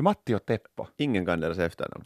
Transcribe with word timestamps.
Är 0.00 0.02
Matti 0.02 0.34
och 0.34 0.46
Teppo. 0.46 0.86
Ingen 0.96 1.26
kan 1.26 1.40
deras 1.40 1.58
efternamn. 1.58 2.04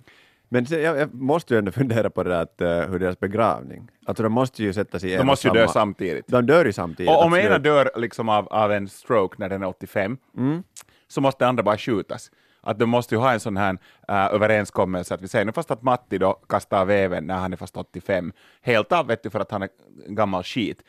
Men 0.49 0.67
se, 0.67 0.81
jag, 0.81 0.99
jag 0.99 1.15
måste 1.15 1.55
ju 1.55 1.59
ändå 1.59 1.73
fundera 1.73 2.11
på 2.11 2.23
det 2.23 2.31
där 2.31 2.43
att, 2.43 2.61
uh, 2.87 2.91
hur 2.93 2.99
deras 2.99 3.21
begravning, 3.21 3.91
alltså 4.07 4.23
de 4.23 4.33
måste 4.33 4.63
ju 4.63 4.73
sätta 4.73 4.99
sig 4.99 5.11
i 5.11 5.13
en 5.15 5.19
De 5.19 5.27
måste 5.27 5.47
ju 5.47 5.51
och 5.51 5.57
dö 5.57 5.61
samma- 5.63 5.73
samtidigt. 5.73 6.27
De 6.29 6.47
dör 6.47 6.65
ju 6.65 6.73
samtidigt. 6.73 7.11
Och 7.11 7.23
om 7.23 7.33
absolut. 7.33 7.47
ena 7.47 7.59
dör 7.59 7.91
liksom 7.97 8.29
av, 8.29 8.49
av 8.49 8.73
en 8.73 8.89
stroke 8.89 9.37
när 9.39 9.49
den 9.49 9.63
är 9.63 9.67
85, 9.67 10.19
Mm. 10.37 10.63
så 11.09 11.21
måste 11.21 11.47
andra 11.47 11.63
bara 11.63 11.79
skjutas. 11.79 12.31
Att 12.61 12.79
de 12.79 12.87
måste 12.89 13.15
ju 13.15 13.19
ha 13.21 13.33
en 13.33 13.41
sån 13.41 13.57
här 13.57 13.79
äh, 14.09 14.15
överenskommelse 14.35 15.15
att 15.15 15.23
vi 15.23 15.29
säger 15.29 15.45
nu 15.45 15.53
fast 15.53 15.71
att 15.71 15.83
Matti 15.83 16.19
då 16.19 16.33
kastar 16.33 16.85
veven 16.85 17.27
när 17.27 17.35
han 17.39 17.53
är 17.53 17.57
fast 17.57 17.77
85, 17.77 18.33
helt 18.63 18.93
av 18.93 19.07
vet 19.07 19.23
du 19.23 19.31
för 19.31 19.41
att 19.41 19.51
han 19.51 19.63
är 19.63 19.69
gammal 20.09 20.43
skit. 20.43 20.83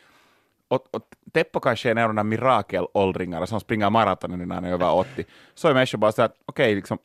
Och, 0.67 0.95
och 0.95 1.01
Teppo 1.35 1.59
kanske 1.59 1.89
är 1.89 1.91
en 1.91 1.97
av 1.97 2.09
de 2.09 2.15
där 2.15 2.23
mirakelåldringarna 2.23 3.45
som 3.47 3.59
springer 3.59 3.89
maratonen 3.89 4.47
när 4.47 4.55
han 4.55 4.65
är 4.65 4.71
över 4.71 4.93
80. 4.93 5.23
Så 5.55 5.67
är 5.67 5.73
människor 5.73 5.97
bara 5.97 6.11
så 6.11 6.21
att 6.21 6.33
okej, 6.45 6.75
liksom, 6.75 6.97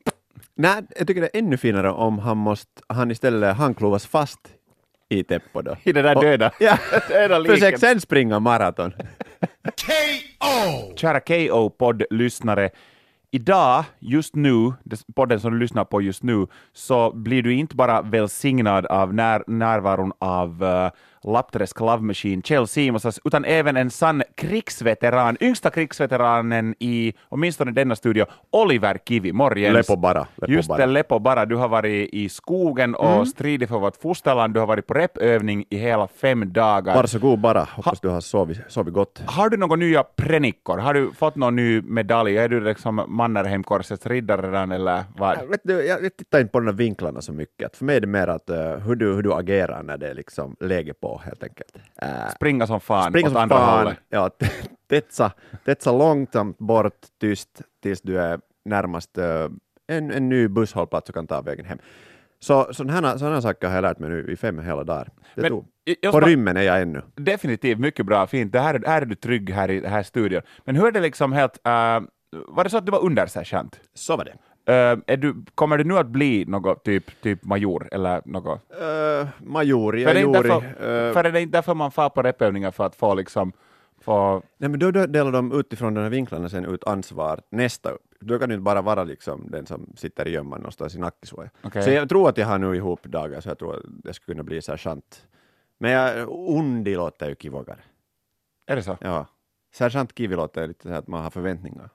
Nej, 0.55 0.83
jag 0.99 1.07
tycker 1.07 1.21
det 1.21 1.37
är 1.37 1.39
ännu 1.39 1.57
finare 1.57 1.91
om 1.91 2.19
han, 2.19 2.37
måste, 2.37 2.83
han 2.89 3.11
istället 3.11 3.57
handklovas 3.57 4.07
fast 4.07 4.41
i 5.09 5.25
Teppo 5.25 5.63
då. 5.63 5.77
i 5.85 5.93
det 5.93 6.03
där 6.03 6.17
Och- 6.17 6.23
döda, 6.23 6.51
Ja, 6.61 6.79
döda 7.09 7.39
liken. 7.39 7.57
försök 7.57 7.79
sen 7.79 8.01
springa 8.01 8.39
maraton. 8.41 8.93
Kära 10.97 11.21
KO-podd-lyssnare, 11.21 12.71
idag, 13.31 13.85
just 13.99 14.35
nu, 14.35 14.73
podden 15.15 15.41
som 15.41 15.53
du 15.53 15.59
lyssnar 15.59 15.85
på 15.85 16.01
just 16.03 16.23
nu, 16.23 16.47
så 16.73 17.13
blir 17.13 17.43
du 17.43 17.55
inte 17.55 17.77
bara 17.77 18.03
välsignad 18.03 18.87
av 18.87 19.15
när, 19.15 19.45
närvaron 19.47 20.13
av 20.19 20.63
uh, 20.63 20.91
Lappträsk 21.25 21.81
Love 21.81 22.03
Machine, 22.03 22.43
Kjell 22.43 22.67
Simonsas, 22.67 23.21
utan 23.25 23.45
även 23.45 23.77
en 23.77 23.91
sann 23.91 24.23
krigsveteran, 24.35 25.37
yngsta 25.41 25.71
krigsveteranen 25.71 26.75
i 26.79 27.15
åtminstone 27.29 27.71
denna 27.71 27.97
studio, 27.97 28.27
Oliver 28.51 28.99
Kivi. 29.09 29.33
Morgens. 29.33 29.75
Lepo 29.75 29.97
bara. 29.97 30.27
Lepo 30.37 30.53
Just 30.53 30.77
det, 30.77 30.87
Lepo 30.87 31.19
bara. 31.19 31.47
Du 31.47 31.57
har 31.57 31.69
varit 31.69 32.15
i 32.15 32.29
skogen 32.29 32.95
och 32.95 33.29
stridit 33.29 33.69
för 33.69 33.79
vårt 33.79 33.97
fosterland. 33.97 34.55
Du 34.55 34.61
har 34.61 34.67
varit 34.67 34.87
på 34.87 34.95
repövning 34.95 35.65
i 35.71 35.77
hela 35.77 36.09
fem 36.09 36.53
dagar. 36.53 36.95
Varsågod 36.95 37.39
bara, 37.39 37.69
hoppas 37.73 38.01
du 38.01 38.09
har 38.09 38.21
sovit, 38.21 38.59
sovit 38.69 38.95
gott. 38.95 39.23
Har 39.27 39.49
du 39.49 39.57
några 39.57 39.77
nya 39.77 40.03
prenickor? 40.03 40.79
Har 40.79 40.95
du 40.95 41.13
fått 41.13 41.37
någon 41.37 41.57
ny 41.57 41.83
medalj? 41.83 42.37
Är 42.37 42.49
du 42.49 42.61
liksom 42.61 43.05
Mannerheimkorsets 43.09 44.07
riddare 44.07 44.47
redan 44.47 44.73
eller 44.73 45.05
vad? 45.17 45.39
Jag, 45.39 45.47
vet 45.47 45.61
du, 45.65 45.87
jag 45.87 46.17
tittar 46.17 46.41
inte 46.41 46.53
på 46.53 46.61
de 46.61 46.77
vinklarna 46.77 47.21
så 47.21 47.33
mycket. 47.33 47.77
För 47.77 47.85
mig 47.85 47.97
är 47.97 48.01
det 48.01 48.07
mer 48.07 48.29
att, 48.29 48.51
eh, 48.51 48.57
hur, 48.59 48.95
du, 48.95 49.15
hur 49.15 49.23
du 49.23 49.33
agerar 49.33 49.83
när 49.83 49.97
det 49.99 50.09
är 50.09 50.15
liksom 50.15 50.57
läge 50.61 50.95
på 50.95 51.10
helt 51.19 51.43
enkelt. 51.43 51.77
Uh, 52.03 52.31
Springa 52.35 52.67
som 52.67 52.81
fan 52.81 53.11
springa 53.11 53.27
åt 53.27 53.33
som 53.33 53.43
andra 53.43 53.57
fan, 53.57 53.79
hållet. 53.79 53.99
ja, 54.09 54.31
tetsa, 54.91 55.33
tetsa 55.65 55.93
långsamt 55.93 56.59
bort, 56.59 57.07
tyst, 57.21 57.63
tills 57.83 58.01
du 58.03 58.21
är 58.21 58.41
närmast 58.65 59.19
eh, 59.19 59.49
en, 59.89 60.11
en 60.11 60.29
ny 60.29 60.49
busshållplats 60.49 61.09
och 61.09 61.15
kan 61.15 61.27
ta 61.27 61.41
vägen 61.41 61.65
hem. 61.65 61.79
Så 62.43 62.75
sådana 62.75 63.19
sådana 63.19 63.43
saker 63.43 63.69
har 63.69 63.75
jag 63.75 63.83
lärt 63.83 63.99
mig 63.99 64.11
nu 64.11 64.33
i 64.33 64.37
fem 64.37 64.59
hela 64.59 64.85
dagar. 64.85 65.09
Det 65.35 65.43
Men 65.43 65.51
tog. 65.51 65.67
På 66.13 66.21
rymmen 66.21 66.57
är 66.57 66.63
jag 66.63 66.83
ännu. 66.83 67.03
Definitivt, 67.17 67.79
mycket 67.79 68.07
bra, 68.07 68.27
fint. 68.27 68.53
Det 68.53 68.61
här, 68.61 68.83
här 68.87 69.03
är 69.03 69.07
du 69.07 69.15
trygg 69.15 69.51
här 69.51 69.71
i 69.71 69.81
den 69.81 69.91
här 69.91 70.03
studion. 70.03 70.43
Men 70.65 70.77
hur 70.77 70.87
är 70.87 70.93
det 70.93 71.01
liksom 71.01 71.33
helt... 71.33 71.59
Uh, 71.67 72.09
var 72.49 72.65
det 72.65 72.71
så 72.71 72.79
att 72.79 72.87
du 72.87 72.93
var 72.93 73.05
undersergeant? 73.05 73.81
Så 73.95 74.17
var 74.17 74.25
det. 74.25 74.35
Uh, 74.71 74.99
är 75.07 75.17
du, 75.17 75.45
kommer 75.55 75.79
du 75.79 75.85
nu 75.85 75.99
att 75.99 76.07
bli 76.07 76.45
något 76.45 76.85
typ, 76.85 77.23
typ 77.23 77.45
major 77.45 77.89
eller 77.93 78.23
något? 78.25 78.61
Uh, 78.71 79.29
majori, 79.39 80.05
För, 80.05 80.15
det 80.15 80.21
är 80.21 80.33
därför, 80.33 80.57
eh, 80.57 81.13
för 81.13 81.25
är 81.25 81.33
det 81.33 81.41
inte 81.41 81.59
därför 81.59 81.75
man 81.75 81.91
far 81.91 82.09
på 82.09 82.23
repövningar 82.23 82.71
för 82.71 82.85
att 82.87 82.95
få 82.95 83.15
liksom... 83.15 83.53
Få, 84.01 84.43
Nej, 84.59 84.71
men 84.71 84.81
då, 84.81 84.91
då 84.91 85.07
delar 85.07 85.33
de 85.33 85.53
utifrån 85.53 85.95
de 85.95 86.01
här 86.01 86.11
vinklarna 86.11 86.49
sen 86.49 86.65
ut 86.65 86.85
ansvar 86.85 87.41
nästa 87.51 87.91
upp. 87.91 88.03
Då 88.21 88.39
kan 88.39 88.49
du 88.49 88.55
inte 88.55 88.63
bara 88.63 88.83
vara 88.83 89.05
liksom 89.05 89.51
den 89.51 89.67
som 89.67 89.93
sitter 89.97 90.29
i 90.29 90.31
gömman 90.31 90.61
någonstans 90.61 90.95
i 90.95 90.99
Nackisuoja. 90.99 91.51
Okej. 91.63 91.83
Så 91.83 91.91
jag 91.91 92.09
tror 92.09 92.29
att 92.29 92.39
jag 92.39 92.47
har 92.47 92.59
nu 92.59 92.77
ihop 92.77 93.03
dagar 93.03 93.41
så 93.41 93.49
jag 93.49 93.59
tror 93.59 93.77
att 93.77 93.83
jag 94.05 94.15
skulle 94.15 94.35
kunna 94.35 94.45
bli 94.45 94.63
sergeant. 94.63 95.27
Men 95.79 95.91
jag, 95.91 96.29
undi 96.29 96.95
låter 96.95 97.29
ju 97.29 97.35
kivogare. 97.35 97.79
är 98.67 98.77
det 98.77 98.83
så? 98.83 98.97
Ja. 99.01 99.27
Sergeant 99.73 100.19
Kivi 100.19 100.37
låter 100.37 100.67
lite 100.67 100.83
så 100.83 100.89
här 100.89 100.99
att 100.99 101.07
man 101.07 101.23
har 101.23 101.31
förväntningar. 101.31 101.91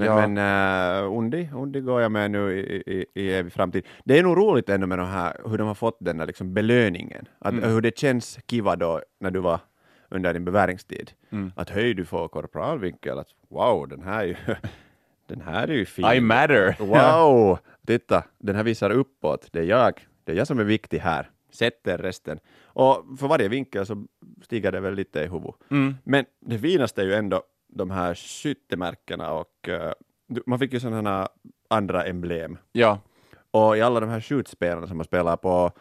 Men, 0.00 0.08
Ja. 0.08 0.26
men 0.28 1.04
uh, 1.04 1.18
undi, 1.18 1.48
undi 1.54 1.80
går 1.80 2.00
jag 2.02 2.12
med 2.12 2.30
nu 2.30 2.58
i, 2.58 2.82
i, 2.86 3.06
i 3.14 3.32
evig 3.34 3.52
framtid. 3.52 3.86
Det 4.04 4.18
är 4.18 4.22
nog 4.22 4.36
roligt 4.38 4.68
ändå 4.68 4.86
med 4.86 4.98
de 4.98 5.06
här, 5.08 5.36
hur 5.46 5.58
de 5.58 5.66
har 5.66 5.74
fått 5.74 5.96
den 6.00 6.16
där 6.18 6.26
liksom 6.26 6.54
belöningen. 6.54 7.28
Att, 7.38 7.52
Mm. 7.52 7.70
Hur 7.70 7.80
det 7.80 7.98
känns 7.98 8.38
kiva 8.46 8.76
då 8.76 9.00
när 9.20 9.30
du 9.30 9.40
var 9.40 9.60
under 10.08 10.32
din 10.34 10.44
beväringstid. 10.44 11.10
Mm. 11.30 11.52
Att 11.56 11.70
höj, 11.70 11.94
du 11.94 12.04
får 12.04 12.28
korpralvinkel. 12.28 13.18
Att 13.18 13.28
wow, 13.48 13.88
den 13.88 14.02
här 14.02 14.20
är 14.22 14.26
ju, 14.26 14.36
den 15.26 15.40
här 15.40 15.68
är 15.68 15.74
ju 15.74 15.84
fin. 15.84 16.12
I 16.12 16.20
matter. 16.20 16.76
Wow, 16.84 17.58
titta, 17.86 18.24
den 18.38 18.56
här 18.56 18.62
visar 18.64 18.90
uppåt. 18.90 19.48
Det 19.52 19.58
är 19.60 19.64
jag. 19.64 19.92
Det 20.24 20.32
är 20.32 20.36
jag 20.36 20.46
som 20.46 20.58
är 20.58 20.64
viktig 20.64 20.98
här. 20.98 21.30
Sätter 21.52 21.98
resten. 21.98 22.38
Och 22.64 23.04
för 23.18 23.28
varje 23.28 23.48
vinkel 23.48 23.86
så 23.86 24.04
stiger 24.42 24.72
det 24.72 24.80
väl 24.80 24.94
lite 24.94 25.20
i 25.20 25.26
huvudet. 25.26 25.54
Mm. 25.70 25.94
Men 26.04 26.24
det 26.40 26.58
finaste 26.58 27.02
är 27.02 27.06
ju 27.06 27.14
ändå 27.14 27.42
de 27.72 27.90
här 27.90 28.14
skyttemärkena 28.14 29.32
och 29.32 29.68
eh, 29.68 29.92
man 30.46 30.58
fick 30.58 30.72
ju 30.72 30.80
sådana 30.80 31.28
andra 31.70 32.04
emblem. 32.04 32.58
Ja. 32.72 32.98
Och 33.50 33.76
i 33.76 33.80
alla 33.80 34.00
de 34.00 34.08
här 34.10 34.20
skjutspelarna 34.20 34.86
som 34.86 34.96
man 34.96 35.04
spelar 35.04 35.36
på 35.36 35.72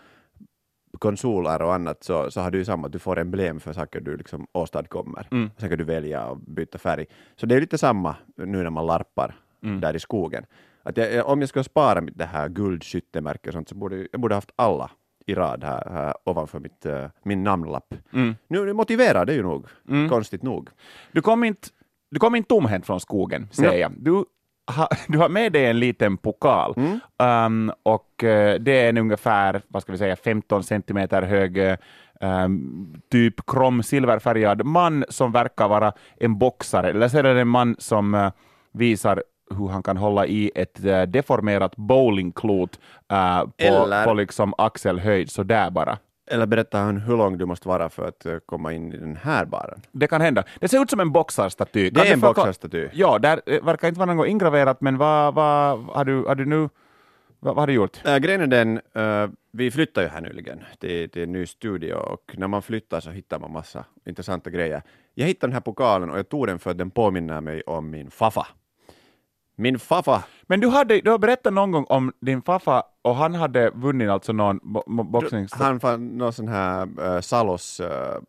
konsoler 1.00 1.62
och 1.62 1.74
annat 1.74 2.04
så, 2.04 2.32
så 2.32 2.42
har 2.42 2.52
du 2.52 2.58
ju 2.58 2.66
samma, 2.66 2.88
du 2.88 3.00
får 3.00 3.20
emblem 3.20 3.60
för 3.60 3.74
saker 3.74 4.02
du 4.02 4.18
liksom 4.18 4.48
åstadkommer. 4.52 5.28
Mm. 5.32 5.50
Sen 5.58 5.70
kan 5.70 5.78
du 5.78 5.84
välja 5.84 6.26
och 6.28 6.38
byta 6.38 6.78
färg. 6.78 7.06
Så 7.36 7.46
det 7.46 7.56
är 7.56 7.62
lite 7.62 7.78
samma 7.78 8.16
nu 8.36 8.64
när 8.64 8.70
man 8.70 8.86
larpar 8.86 9.36
Mm. 9.64 9.82
där 9.82 9.96
i 9.96 10.00
skogen. 10.00 10.46
Att 10.84 10.98
jag, 10.98 11.28
om 11.28 11.40
jag 11.40 11.50
ska 11.50 11.64
spara 11.64 12.02
mitt 12.02 12.18
det 12.18 12.26
här 12.26 12.50
guldskyttemärke 12.50 13.50
och 13.50 13.54
sånt 13.54 13.70
så 13.70 13.76
borde 13.76 14.08
jag 14.12 14.22
borde 14.22 14.36
haft 14.36 14.52
alla 14.56 14.92
i 15.26 15.36
rad 15.36 15.64
här, 15.64 15.90
här 15.92 16.14
ovanför 16.24 16.60
mitt, 16.60 16.86
eh, 16.86 17.06
min 17.24 17.44
namnlapp. 17.44 17.94
Mm. 18.14 18.36
Nu 18.48 18.66
nu 18.66 18.74
motiverar 18.74 19.26
det 19.26 19.34
ju 19.34 19.44
nog, 19.44 19.68
konstigt 20.10 20.44
nog. 20.44 20.70
Du 21.12 21.22
kom 21.22 21.44
inte, 21.44 21.68
du 22.12 22.20
kom 22.20 22.36
inte 22.36 22.48
tomhänt 22.48 22.86
från 22.86 23.00
skogen, 23.00 23.48
säger 23.52 23.80
jag. 23.82 23.92
Du, 23.98 24.26
ha, 24.78 24.88
du 25.08 25.18
har 25.18 25.30
med 25.30 25.52
dig 25.54 25.66
en 25.66 25.80
liten 25.80 26.18
pokal 26.18 26.74
um, 27.46 27.72
och 27.84 28.24
eh, 28.24 28.60
det 28.60 28.72
är 28.82 28.90
en 28.90 28.98
ungefär, 28.98 29.62
vad 29.68 29.82
ska 29.82 29.92
vi 29.92 29.98
säga, 29.98 30.16
15 30.16 30.64
centimeter 30.64 31.22
hög 31.22 31.78
um, 32.22 33.02
typ 33.12 33.46
krom 33.48 33.84
silverfärgad 33.84 34.66
man 34.66 35.06
som 35.10 35.32
verkar 35.32 35.68
vara 35.68 35.94
en 36.20 36.38
boxare, 36.38 36.90
eller 36.90 37.08
så 37.08 37.18
är 37.18 37.24
det 37.24 37.42
en 37.42 37.48
man 37.48 37.76
som 37.80 38.16
eh, 38.16 38.32
visar 38.72 39.24
hur 39.58 39.68
han 39.68 39.84
kan 39.84 39.98
hålla 39.98 40.26
i 40.26 40.52
ett 40.56 40.86
eh, 40.86 41.02
deformerat 41.02 41.76
bowlingklot 41.76 42.80
eh, 43.12 43.42
på, 43.42 43.52
Eller- 43.58 44.06
på 44.06 44.14
liksom 44.14 44.54
axelhöjd, 44.58 45.32
så 45.32 45.44
där 45.44 45.70
bara. 45.70 45.98
Eller 46.30 46.46
berättar 46.46 46.84
han 46.84 46.98
hur 46.98 47.18
lång 47.18 47.38
du 47.38 47.46
måste 47.46 47.68
vara 47.68 47.90
för 47.90 48.08
att 48.08 48.26
eh, 48.26 48.38
komma 48.46 48.74
in 48.74 48.94
i 48.94 48.98
den 48.98 49.16
här 49.16 49.46
baren? 49.46 49.82
Det 49.92 50.08
kan 50.08 50.22
hända. 50.22 50.44
Det 50.60 50.68
ser 50.68 50.82
ut 50.82 50.90
som 50.90 51.00
en 51.00 51.12
boxarstaty. 51.12 51.90
Det 51.90 52.08
är 52.08 52.14
en 52.14 52.20
boxarstaty. 52.20 52.90
Ja, 52.94 53.20
där 53.20 53.42
eh, 53.46 53.64
verkar 53.64 53.88
inte 53.88 54.00
vara 54.00 54.14
något 54.14 54.28
ingraverat, 54.28 54.82
men 54.82 54.98
vad, 54.98 55.34
vad 55.34 55.80
har, 55.84 56.06
du, 56.06 56.24
har 56.24 56.36
du 56.36 56.46
nu... 56.46 56.70
Vad, 57.40 57.56
vad 57.56 57.58
har 57.58 57.68
du 57.68 57.74
gjort? 57.74 58.06
Äh, 58.06 58.18
grejen 58.18 58.42
är 58.42 58.48
den, 58.48 58.82
äh, 58.94 59.30
vi 59.52 59.72
flyttade 59.72 60.08
ju 60.08 60.12
här 60.12 60.22
nyligen 60.22 60.60
till, 60.80 61.10
till 61.10 61.24
en 61.24 61.32
ny 61.32 61.46
studio 61.46 61.94
och 61.94 62.36
när 62.38 62.48
man 62.48 62.62
flyttar 62.62 63.00
så 63.00 63.10
hittar 63.10 63.40
man 63.40 63.52
massa 63.52 63.86
intressanta 64.06 64.50
grejer. 64.50 64.82
Jag 65.14 65.28
hittade 65.28 65.48
den 65.48 65.54
här 65.54 65.62
pokalen 65.62 66.10
och 66.10 66.18
jag 66.18 66.30
tog 66.30 66.48
den 66.48 66.60
för 66.60 66.72
att 66.72 66.78
den 66.78 66.92
påminner 66.92 67.42
mig 67.42 67.62
om 67.62 67.90
min 67.90 68.12
faffa. 68.12 68.48
Min 69.60 69.80
faffa, 69.80 70.24
Men 70.48 70.60
du, 70.60 70.68
hade, 70.68 71.02
du 71.02 71.12
har 71.12 71.18
berättat 71.18 71.54
någon 71.54 71.72
gång 71.72 71.86
om 71.90 72.14
din 72.20 72.42
farfar 72.42 72.84
och 73.02 73.16
han 73.16 73.36
hade 73.36 73.70
vunnit 73.70 74.10
alltså 74.10 74.34
någon 74.34 74.60
bo, 74.64 74.84
bo, 74.88 75.04
boxnings... 75.04 75.54
han 75.54 75.80
fann 75.80 76.08
någon 76.08 76.34
sån 76.34 76.48
här 76.48 76.88
äh, 77.02 77.22
Salos 77.22 77.80
äh, 77.80 78.22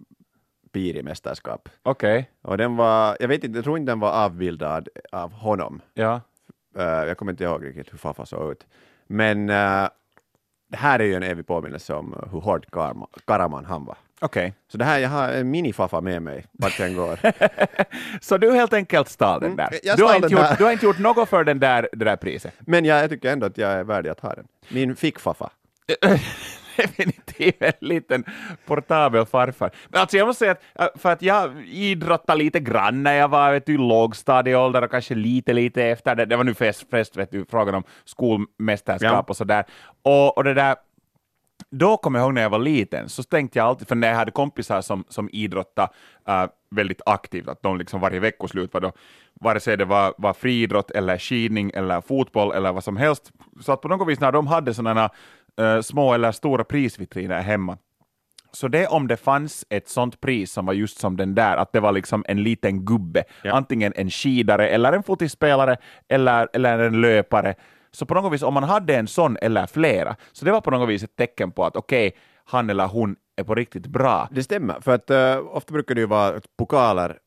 pirimästerskap. 0.73 1.69
Okej, 1.83 2.31
Och 2.43 2.59
den 2.59 2.77
var, 2.77 3.17
jag 3.21 3.29
vet 3.29 3.45
inte, 3.45 3.59
jag 3.59 3.65
tror 3.65 3.79
inte 3.79 3.93
den 3.93 4.01
var 4.01 4.13
avbildad 4.25 4.89
av 5.13 5.33
honom. 5.33 5.81
ja. 5.95 6.21
Äh, 6.77 6.85
jag 6.85 7.17
kommer 7.19 7.33
inte 7.33 7.45
ihåg 7.45 7.65
riktigt 7.65 7.93
hur 7.93 7.99
faffa 7.99 8.27
såg 8.27 8.53
ut. 8.53 8.67
Men 9.07 9.51
äh, 9.51 9.89
det 10.69 10.77
här 10.77 10.99
är 10.99 11.05
ju 11.05 11.15
en 11.15 11.23
evig 11.23 11.47
påminnelse 11.47 11.95
om 11.95 12.29
hur 12.33 12.41
hård 12.41 12.67
karma, 12.73 13.07
karaman 13.27 13.65
han 13.65 13.85
var. 13.85 13.97
Okej. 14.21 14.55
Så 14.69 14.79
det 14.79 14.85
här, 14.85 14.99
jag 14.99 15.09
har 15.09 15.29
en 15.29 15.51
minifaffa 15.51 16.01
med 16.01 16.23
mig 16.23 16.45
vart 16.53 16.79
jag 16.79 16.95
går. 16.95 17.19
Så 18.25 18.37
du 18.39 18.53
helt 18.53 18.73
enkelt 18.73 19.09
stal 19.09 19.41
den 19.41 19.47
Mm, 19.53 19.57
där? 19.57 19.79
jag 19.83 19.97
Du 19.99 20.05
har, 20.05 20.21
den 20.21 20.31
gjort, 20.31 20.59
du 20.59 20.65
har 20.65 20.73
inte 20.73 20.87
gjort 20.87 20.99
något 20.99 21.29
för 21.29 21.45
den 21.45 21.61
där, 21.61 21.89
det 21.93 22.05
där 22.05 22.17
priset? 22.17 22.55
Men 22.61 22.85
jag, 22.85 23.03
jag 23.03 23.11
tycker 23.11 23.33
ändå 23.33 23.47
att 23.47 23.59
jag 23.59 23.71
är 23.73 23.85
värdig 23.85 24.11
att 24.11 24.21
ha 24.21 24.35
den. 24.35 24.45
Min 24.69 24.97
fickfaffa. 24.97 25.51
Definitivt 26.77 27.57
en 27.63 27.73
liten 27.81 28.25
portabel 28.67 29.27
farfar. 29.27 29.71
Men 29.89 30.01
alltså 30.01 30.17
jag 30.17 30.27
måste 30.27 30.39
säga 30.39 30.51
att, 30.53 30.95
äh, 30.97 31.01
för 31.01 31.13
att 31.13 31.23
jag 31.23 31.67
idrottade 31.67 32.39
lite 32.39 32.61
grann 32.61 33.03
när 33.03 33.15
jag 33.15 33.29
var 33.29 33.53
vet 33.53 33.67
du, 33.67 33.75
i 33.75 33.77
lågstadieålder 33.79 34.83
och 34.85 34.91
kanske 34.91 35.15
lite, 35.15 35.53
lite 35.53 35.85
efter 35.85 36.15
det. 36.15 36.25
Det 36.27 36.37
var 36.37 36.45
nu 36.45 36.55
fest, 36.55 36.87
fest 36.91 37.17
vet 37.17 37.31
du, 37.31 37.45
frågan 37.51 37.75
om 37.75 37.83
skolmästerskap 38.05 39.13
Ja. 39.13 39.25
och 39.29 39.37
sådär. 39.37 39.65
Och, 40.03 40.37
och 40.37 40.45
det 40.45 40.55
där, 40.55 40.77
då 41.71 41.97
kommer 41.97 42.19
jag 42.19 42.27
ihåg 42.27 42.35
när 42.35 42.43
jag 42.43 42.51
var 42.51 42.59
liten, 42.59 43.09
så 43.09 43.23
tänkte 43.23 43.59
jag 43.59 43.67
alltid, 43.67 43.89
för 43.89 43.95
när 43.95 44.09
jag 44.09 44.15
hade 44.15 44.31
kompisar 44.31 44.81
som, 44.81 45.05
som 45.09 45.29
idrottade 45.33 45.89
uh, 46.29 46.47
väldigt 46.71 47.01
aktivt, 47.07 47.49
att 47.49 47.63
de 47.63 47.79
liksom 47.79 48.01
varje 48.01 48.21
veckoslut 48.21 48.75
var 48.75 48.81
då, 48.81 48.93
vare 49.41 49.61
sig 49.61 49.77
det 49.77 49.85
var, 49.85 50.15
var 50.19 50.33
friidrott 50.33 50.91
eller 50.91 51.19
skidning 51.19 51.71
eller 51.75 52.01
fotboll 52.01 52.53
eller 52.53 52.73
vad 52.73 52.85
som 52.85 52.97
helst, 52.97 53.31
så 53.61 53.73
att 53.73 53.81
på 53.81 53.89
något 53.89 54.09
vis 54.09 54.21
när 54.21 54.33
de 54.33 54.47
hade 54.47 54.75
sådana 54.75 55.11
uh, 55.61 55.81
små 55.81 56.15
eller 56.15 56.33
stora 56.33 56.65
prisvitriner 56.65 57.41
hemma, 57.41 57.79
så 58.53 58.69
det 58.69 58.87
om 58.87 59.09
det 59.09 59.17
fanns 59.17 59.67
ett 59.69 59.89
sånt 59.89 60.21
pris 60.21 60.53
som 60.53 60.67
var 60.67 60.73
just 60.73 60.99
som 60.99 61.17
den 61.17 61.35
där, 61.35 61.57
att 61.57 61.73
det 61.73 61.81
var 61.81 61.93
liksom 61.93 62.25
en 62.29 62.43
liten 62.43 62.85
gubbe, 62.85 63.25
Ja. 63.43 63.53
antingen 63.53 63.93
en 63.97 64.11
skidare 64.11 64.69
eller 64.69 64.93
en 64.93 65.03
fotispelare 65.03 65.77
eller, 66.09 66.49
eller 66.53 66.79
en 66.79 67.01
löpare, 67.01 67.55
så 67.93 68.07
på 68.07 68.15
något 68.15 68.33
vis 68.33 68.43
om 68.43 68.55
man 68.55 68.63
hade 68.63 68.97
en 68.97 69.07
sån 69.07 69.37
eller 69.43 69.67
flera, 69.67 70.17
så 70.33 70.45
det 70.45 70.53
var 70.53 70.61
på 70.61 70.71
något 70.71 70.89
vis 70.89 71.03
ett 71.03 71.17
tecken 71.17 71.53
på 71.53 71.65
att 71.65 71.77
okej, 71.77 72.17
han 72.45 72.71
eller 72.71 72.87
hon 72.87 73.17
är 73.37 73.45
på 73.45 73.55
riktigt 73.55 73.87
bra. 73.87 74.29
Det 74.31 74.43
stämmer, 74.43 74.81
för 74.81 74.95
att 74.95 75.11
uh, 75.11 75.47
ofta 75.57 75.73
brukar 75.73 75.95
det 75.95 76.01
ju 76.01 76.07
vara 76.07 76.37
att 76.37 76.57
pokaler 76.59 77.19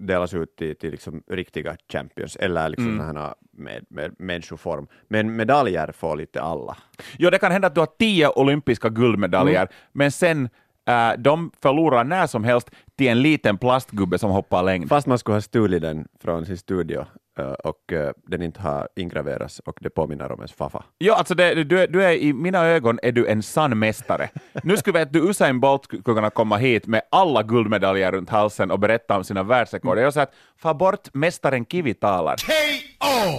delas 0.00 0.34
ut 0.34 0.56
till, 0.56 0.76
till 0.76 0.90
liksom 0.90 1.22
riktiga 1.30 1.76
champions, 1.92 2.36
eller 2.36 2.68
liksom 2.68 2.86
Mm. 2.88 2.98
sådana 3.06 3.34
med, 3.52 3.84
med 3.90 4.14
människoform. 4.18 4.86
Men 5.08 5.36
medaljer 5.36 5.92
får 5.92 6.16
lite 6.16 6.42
alla. 6.42 6.76
Jo, 7.18 7.30
det 7.30 7.38
kan 7.38 7.52
hända 7.52 7.66
att 7.66 7.74
du 7.74 7.80
har 7.80 7.88
tio 7.98 8.28
olympiska 8.28 8.88
guldmedaljer, 8.88 9.60
Mm. 9.60 9.68
men 9.92 10.10
sen 10.12 10.48
äh, 10.88 11.12
de 11.18 11.50
förlorar 11.62 12.04
när 12.04 12.26
som 12.26 12.44
helst 12.44 12.70
till 13.00 13.08
en 13.08 13.22
liten 13.22 13.58
plastgubbe 13.58 14.18
som 14.18 14.30
hoppar 14.30 14.62
längd. 14.62 14.88
Fast 14.88 15.06
man 15.06 15.18
skulle 15.18 15.36
ha 15.36 15.40
stulit 15.40 15.82
den 15.82 16.08
från 16.22 16.46
sin 16.46 16.56
studio 16.56 17.06
eh, 17.38 17.44
och 17.52 17.92
eh, 17.92 18.10
den 18.26 18.42
inte 18.42 18.60
har 18.60 18.88
ingraverats 18.96 19.58
och 19.58 19.78
det 19.80 19.90
påminner 19.90 20.32
om 20.32 20.38
ens 20.40 20.52
faffa. 20.52 20.84
Jo, 20.98 21.14
alltså 21.14 21.34
det, 21.34 21.64
du, 21.64 21.80
är- 21.80 21.86
du 21.88 22.04
är, 22.04 22.12
i 22.12 22.32
mina 22.32 22.66
ögon 22.66 22.98
är 23.02 23.12
du 23.12 23.26
en 23.26 23.42
sann 23.42 23.78
mästare. 23.78 24.28
Nu 24.62 24.76
skulle 24.76 24.98
vet 24.98 25.12
du 25.12 25.30
Usain 25.30 25.60
Bolt 25.60 25.84
skulle 25.84 26.02
kunna 26.02 26.30
komma 26.30 26.56
hit 26.56 26.86
med 26.86 27.02
alla 27.10 27.42
guldmedaljer 27.42 28.12
runt 28.12 28.30
halsen 28.30 28.70
och 28.70 28.78
berätta 28.78 29.16
om 29.16 29.24
sina 29.24 29.42
världsrekord. 29.42 29.98
Jag 29.98 30.12
säger 30.12 30.26
att 30.26 30.34
fa 30.56 30.74
bort 30.74 31.14
mästaren 31.14 31.64
Kivi 31.66 31.94
talar. 31.94 32.36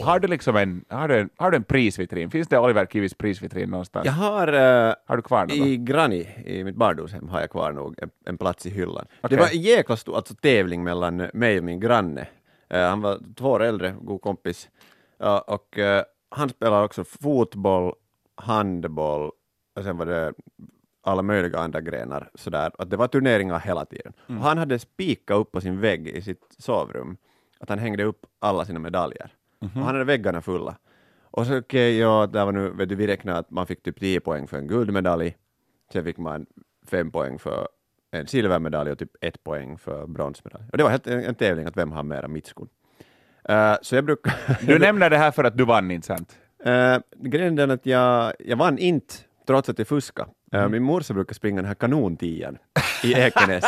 Har 0.03 0.19
du 0.19 0.27
liksom 0.27 0.55
en, 0.55 0.85
har 0.89 1.07
du 1.07 1.19
en, 1.19 1.29
har 1.37 1.51
du 1.51 1.57
en 1.57 1.63
prisvitrin? 1.63 2.29
Finns 2.31 2.47
det 2.47 2.59
Oliver 2.59 2.85
Kivis 2.85 3.13
prisvitrin 3.13 3.69
någonstans? 3.69 4.05
Jag 4.05 4.13
har 4.13 4.47
eh, 4.53 4.93
Har 5.07 5.15
du 5.17 5.21
kvar 5.21 5.41
något? 5.41 5.51
i 5.55 5.77
Granny, 5.77 6.25
i 6.45 6.63
mitt 6.63 6.75
barndomshem, 6.75 7.29
har 7.29 7.39
jag 7.39 7.49
kvar 7.49 7.71
nog 7.71 7.95
en, 7.97 8.09
en 8.25 8.37
plats 8.37 8.65
i 8.65 8.69
hyllan. 8.69 9.05
Okej. 9.21 9.37
Det 9.37 9.43
var 9.43 9.50
jäkla 9.53 9.97
stor 9.97 10.15
alltså, 10.15 10.35
tävling 10.35 10.83
mellan 10.83 11.29
mig 11.33 11.57
och 11.57 11.63
min 11.63 11.79
granne. 11.79 12.27
Eh, 12.69 12.89
han 12.89 13.01
var 13.01 13.19
två 13.35 13.49
år 13.49 13.63
äldre, 13.63 13.95
god 14.01 14.21
kompis. 14.21 14.69
Ja, 15.17 15.39
och 15.39 15.77
eh, 15.77 16.03
han 16.29 16.49
spelade 16.49 16.85
också 16.85 17.03
fotboll, 17.03 17.93
handboll 18.35 19.31
och 19.75 19.83
sen 19.83 19.97
var 19.97 20.05
det 20.05 20.33
alla 21.03 21.21
möjliga 21.21 21.59
andra 21.59 21.81
grenar. 21.81 22.29
Sådär. 22.35 22.71
Att 22.77 22.89
det 22.89 22.97
var 22.97 23.07
turneringar 23.07 23.59
hela 23.59 23.85
tiden. 23.85 24.13
Mm. 24.27 24.41
Och 24.41 24.47
han 24.47 24.57
hade 24.57 24.79
spikat 24.79 25.37
upp 25.37 25.51
på 25.51 25.61
sin 25.61 25.79
vägg 25.79 26.07
i 26.07 26.21
sitt 26.21 26.55
sovrum, 26.57 27.17
att 27.59 27.69
han 27.69 27.79
hängde 27.79 28.03
upp 28.03 28.25
alla 28.39 28.65
sina 28.65 28.79
medaljer. 28.79 29.33
Mhm. 29.59 29.71
Och 29.73 29.85
han 29.85 29.95
hade 29.95 30.03
väggarna 30.03 30.41
fulla. 30.41 30.77
Och 31.23 31.45
så 31.45 31.57
okej, 31.57 31.97
ja, 31.97 32.27
där 32.27 32.45
var 32.45 32.51
nu, 32.51 32.69
vet 32.69 32.89
du, 32.89 32.95
vi 32.95 33.07
räknade 33.07 33.37
att 33.37 33.51
man 33.51 33.67
fick 33.67 33.83
typ 33.83 33.99
10 33.99 34.19
poäng 34.19 34.47
för 34.47 34.57
en 34.57 34.67
guldmedalj, 34.67 35.35
sen 35.93 36.03
fick 36.03 36.17
man 36.17 36.45
5 36.85 37.11
poäng 37.11 37.39
för 37.39 37.67
en 38.11 38.27
silvermedalj 38.27 38.91
och 38.91 38.99
typ 38.99 39.11
1 39.21 39.43
poäng 39.43 39.77
för 39.77 40.07
bronsmedalj. 40.07 40.63
Och 40.71 40.77
det 40.77 40.83
var 40.83 40.89
helt 40.89 41.07
en, 41.07 41.23
en 41.25 41.35
tävling 41.35 41.67
att 41.67 41.77
vem 41.77 41.91
har 41.91 42.03
mera 42.03 42.27
mitskon. 42.27 42.69
Uh, 43.49 43.75
så 43.81 43.95
jag 43.95 44.05
brukar... 44.05 44.33
Du 44.67 44.79
nämner 44.79 45.09
det 45.09 45.17
här 45.17 45.31
för 45.31 45.43
att 45.43 45.57
du 45.57 45.65
vann, 45.65 45.91
inte 45.91 46.07
sant? 46.07 46.37
Uh, 46.65 46.97
grejen 47.29 47.59
är 47.59 47.67
att 47.67 47.85
jag, 47.85 48.33
jag 48.39 48.57
vann 48.57 48.77
inte, 48.77 49.13
trots 49.47 49.69
att 49.69 49.79
jag 49.79 49.87
fuskade. 49.87 50.29
Uh, 50.55 50.67
Min 50.67 50.83
morsa 50.83 51.13
brukar 51.13 51.33
springa 51.33 51.55
den 51.55 51.65
här 51.65 51.75
kanontian 51.75 52.57
i 53.03 53.13
Ekenäs. 53.13 53.63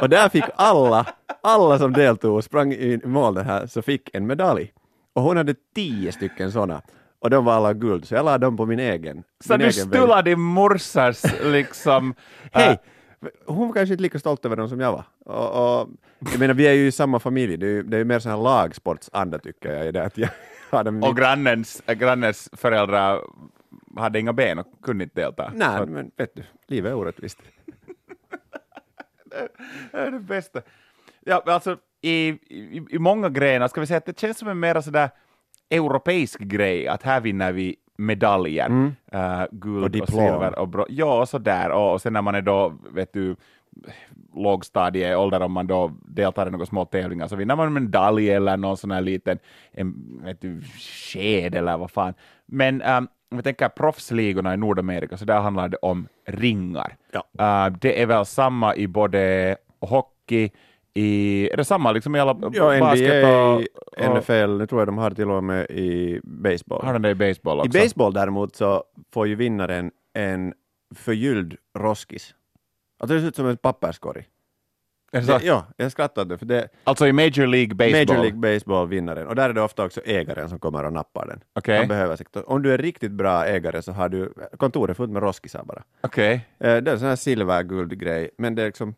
och 0.00 0.08
där 0.08 0.28
fick 0.28 0.44
alla, 0.56 1.06
alla 1.40 1.78
som 1.78 1.92
deltog 1.92 2.36
och 2.36 2.44
sprang 2.44 2.72
i 2.72 3.00
mål 3.04 3.34
det 3.34 3.42
här, 3.42 3.66
så 3.66 3.82
fick 3.82 4.10
en 4.12 4.26
medalj. 4.26 4.72
Och 5.12 5.22
hon 5.22 5.36
hade 5.36 5.54
tio 5.74 6.12
stycken 6.12 6.52
sådana. 6.52 6.82
Och 7.18 7.30
de 7.30 7.44
var 7.44 7.52
alla 7.52 7.72
guld, 7.72 8.08
så 8.08 8.14
jag 8.14 8.24
la 8.24 8.38
dem 8.38 8.56
på 8.56 8.66
min 8.66 8.78
egen. 8.78 9.22
Så 9.40 9.52
min 9.52 9.58
du 9.58 9.64
egen 9.64 9.86
stulade 9.86 10.30
din 10.30 10.40
morsas 10.40 11.24
liksom... 11.42 12.14
Hej! 12.52 12.78
Hon 13.46 13.66
var 13.66 13.74
kanske 13.74 13.92
inte 13.92 14.02
lika 14.02 14.18
stolt 14.18 14.44
över 14.44 14.56
dem 14.56 14.68
som 14.68 14.80
jag 14.80 14.92
var. 14.92 15.04
Och, 15.18 15.80
och, 15.80 15.88
jag 16.18 16.38
menar, 16.38 16.54
vi 16.54 16.66
är 16.66 16.72
ju 16.72 16.86
i 16.86 16.92
samma 16.92 17.20
familj, 17.20 17.56
det 17.56 17.66
är 17.66 17.70
ju, 17.70 17.82
det 17.82 17.96
är 17.96 17.98
ju 17.98 18.04
mer 18.04 18.18
sån 18.18 18.32
här 18.32 18.38
lagsportsanda 18.38 19.38
tycker 19.38 19.72
jag, 19.72 19.86
i 19.86 19.92
det 19.92 20.04
att 20.04 20.18
jag 20.18 20.28
har 20.70 20.84
dem 20.84 21.02
och 21.02 21.16
grannens, 21.16 21.82
äh, 21.86 21.94
grannens 21.94 22.50
föräldrar 22.52 23.20
hade 23.96 24.18
inga 24.18 24.32
ben 24.32 24.58
och 24.58 24.66
kunde 24.82 25.04
inte 25.04 25.20
delta. 25.20 25.52
Nej, 25.54 25.86
men 25.86 26.10
vet 26.16 26.34
du, 26.34 26.42
livet 26.66 26.90
är 26.90 26.94
orättvist. 26.94 27.42
Det 29.24 29.98
är 29.98 30.10
det 30.10 30.18
bästa. 30.18 30.62
Ja, 31.20 31.42
alltså, 31.46 31.76
i, 32.00 32.28
i, 32.28 32.86
I 32.90 32.98
många 32.98 33.28
grenar 33.28 33.68
ska 33.68 33.80
vi 33.80 33.86
säga 33.86 33.98
att 33.98 34.06
det 34.06 34.20
känns 34.20 34.38
som 34.38 34.48
en 34.48 34.60
mer 34.60 34.80
sådär 34.80 35.10
europeisk 35.70 36.40
grej, 36.40 36.88
att 36.88 37.02
här 37.02 37.20
vinner 37.20 37.52
vi 37.52 37.76
medaljer, 38.02 38.66
Mm. 38.66 38.92
äh, 39.12 39.42
guld 39.52 39.96
Och 39.96 40.02
och, 40.02 40.08
silver 40.08 40.58
och 40.58 40.68
bro- 40.68 40.86
Ja, 40.88 41.20
och 41.20 41.28
sådär. 41.28 41.70
Och, 41.70 41.92
och 41.92 42.00
sen 42.02 42.12
när 42.12 42.22
man 42.22 42.34
är 42.34 42.42
då, 42.42 42.72
vet 42.94 43.12
du, 43.12 43.36
lågstadieålder, 44.34 45.42
om 45.42 45.52
man 45.52 45.66
då 45.66 45.92
deltar 46.08 46.46
i 46.46 46.50
några 46.50 46.66
små 46.66 46.84
tävlingar, 46.84 47.28
så 47.28 47.36
vinner 47.36 47.56
man 47.56 47.66
en 47.66 47.72
medalj 47.84 48.30
eller 48.30 48.56
någon 48.56 48.76
sån 48.76 48.90
här 48.90 49.00
liten 49.00 49.38
en, 49.72 50.20
vet 50.24 50.40
du, 50.40 50.60
sked 51.12 51.54
eller 51.54 51.76
vad 51.78 51.90
fan. 51.90 52.14
Men 52.46 52.82
ähm, 52.82 53.08
om 53.30 53.36
vi 53.36 53.42
tänker 53.42 53.68
proffsligorna 53.68 54.54
i 54.54 54.56
Nordamerika, 54.56 55.16
så 55.16 55.24
där 55.24 55.40
handlar 55.40 55.68
det 55.68 55.76
om 55.76 56.08
ringar. 56.26 56.96
Ja. 57.12 57.66
Uh, 57.68 57.76
det 57.80 58.02
är 58.02 58.06
väl 58.06 58.26
samma 58.26 58.76
i 58.76 58.86
både 58.86 59.56
hockey, 59.80 60.50
i, 60.94 61.48
är 61.52 61.56
det 61.56 61.64
samma 61.64 61.92
liksom 61.92 62.16
i 62.16 62.20
alla 62.20 62.34
Ja, 62.52 62.78
basket 62.80 63.24
NBA, 63.24 63.46
och, 63.52 63.62
och 64.10 64.16
NFL, 64.18 64.58
det 64.58 64.66
tror 64.66 64.80
jag 64.80 64.88
de 64.88 64.98
har 64.98 65.10
till 65.10 65.30
och 65.30 65.44
med 65.44 65.70
i 65.70 66.20
baseball. 66.22 66.84
har 66.84 66.92
de 66.92 67.02
det 67.02 67.10
i 67.10 67.14
baseball 67.14 67.58
I 67.58 67.60
också? 67.68 67.78
baseball 67.78 68.12
däremot 68.12 68.56
så 68.56 68.84
får 69.12 69.26
ju 69.28 69.34
vinnaren 69.34 69.90
en 70.14 70.54
förgylld 70.94 71.56
roskis. 71.78 72.34
Alltså 72.98 73.14
det 73.14 73.20
ser 73.20 73.28
ut 73.28 73.36
som 73.36 73.46
en 73.46 73.56
papperskorg. 73.56 74.24
Är 75.14 75.20
det 75.20 75.26
så? 75.26 75.38
Ja, 75.42 75.66
jag 75.76 75.92
det, 76.28 76.38
för 76.38 76.46
det 76.46 76.68
Alltså 76.84 77.06
i 77.06 77.12
Major 77.12 77.46
League 77.46 77.74
Baseball? 77.74 78.06
Major 78.06 78.22
League 78.22 78.38
Baseball 78.38 78.88
vinnaren, 78.88 79.26
och 79.26 79.34
där 79.34 79.50
är 79.50 79.52
det 79.52 79.62
ofta 79.62 79.84
också 79.84 80.00
ägaren 80.04 80.48
som 80.48 80.58
kommer 80.58 80.84
och 80.84 80.92
nappar 80.92 81.26
den. 81.26 81.40
Okej. 81.54 81.78
Han 81.78 81.88
behöver 81.88 82.16
säkert, 82.16 82.36
om 82.46 82.62
du 82.62 82.72
är 82.74 82.78
riktigt 82.78 83.12
bra 83.12 83.44
ägare 83.46 83.82
så 83.82 83.92
har 83.92 84.08
du 84.08 84.32
kontoret 84.56 84.96
fullt 84.96 85.10
med 85.12 85.22
roskisar 85.22 85.64
bara. 85.64 85.82
Okej. 86.00 86.34
Eh, 86.58 86.76
Det 86.76 86.90
är 86.90 86.92
en 86.92 86.98
sån 86.98 87.08
här 87.08 87.16
silverguldgrej, 87.16 88.30
men 88.38 88.54
det 88.54 88.62
är 88.62 88.66
liksom 88.66 88.94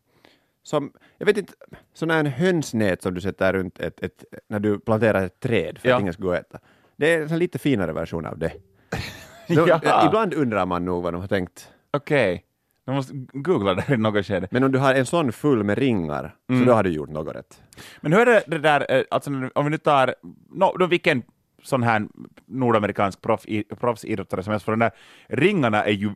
som, 0.65 0.93
jag 1.19 1.27
vet 1.27 1.37
inte, 1.39 1.53
sån 1.95 2.11
här 2.11 2.25
hönsnät 2.25 3.03
som 3.03 3.15
du 3.15 3.21
sätter 3.21 3.53
runt 3.53 3.81
ett, 3.81 4.03
ett 4.03 4.25
när 4.49 4.61
du 4.61 4.79
planterar 4.79 5.25
ett 5.25 5.41
träd 5.41 5.79
för 5.79 5.89
Ja. 5.89 5.95
att 5.95 6.01
ingen 6.01 6.13
ska 6.13 6.23
gå 6.23 6.29
och 6.29 6.37
äta. 6.37 6.59
Det 6.97 7.15
är 7.15 7.33
en 7.33 7.39
lite 7.39 7.59
finare 7.59 7.93
version 7.93 8.27
av 8.27 8.39
det. 8.39 8.53
De, 9.49 9.55
Jaha. 9.69 10.07
ibland 10.07 10.35
undrar 10.35 10.67
man 10.67 10.85
nog 10.85 11.03
vad 11.03 11.13
de 11.15 11.21
har 11.21 11.29
tänkt. 11.29 11.69
Okej. 11.93 12.45
Jag 12.85 12.95
måste 12.95 13.15
googla 13.33 13.75
det 13.75 13.95
i 13.95 13.97
något 13.97 14.27
skede. 14.27 14.49
Men 14.51 14.65
om 14.65 14.73
du 14.73 14.79
har 14.79 14.95
en 14.95 15.07
sån 15.07 15.33
full 15.33 15.65
med 15.65 15.79
ringar, 15.79 16.37
Mm. 16.49 16.61
så 16.63 16.67
då 16.69 16.75
har 16.77 16.83
du 16.83 16.91
gjort 16.91 17.09
något 17.11 17.37
rätt. 17.37 17.63
Men 18.01 18.13
hur 18.13 18.21
är 18.21 18.27
det, 18.27 18.43
det 18.47 18.59
där, 18.59 18.87
eh, 18.93 19.05
alltså 19.11 19.31
om 19.55 19.65
vi 19.65 19.71
nu 19.71 19.79
tar, 19.79 20.15
no, 20.51 20.77
då 20.79 20.87
vilken 20.87 21.23
sån 21.63 21.83
här 21.83 22.07
nordamerikansk 22.47 23.21
proff, 23.23 23.45
proffsidrottare 23.81 24.43
som 24.43 24.51
helst, 24.51 24.65
för 24.65 24.73
de 24.73 24.79
där 24.81 24.91
ringarna 25.29 25.85
är 25.85 25.93
ju 25.93 26.11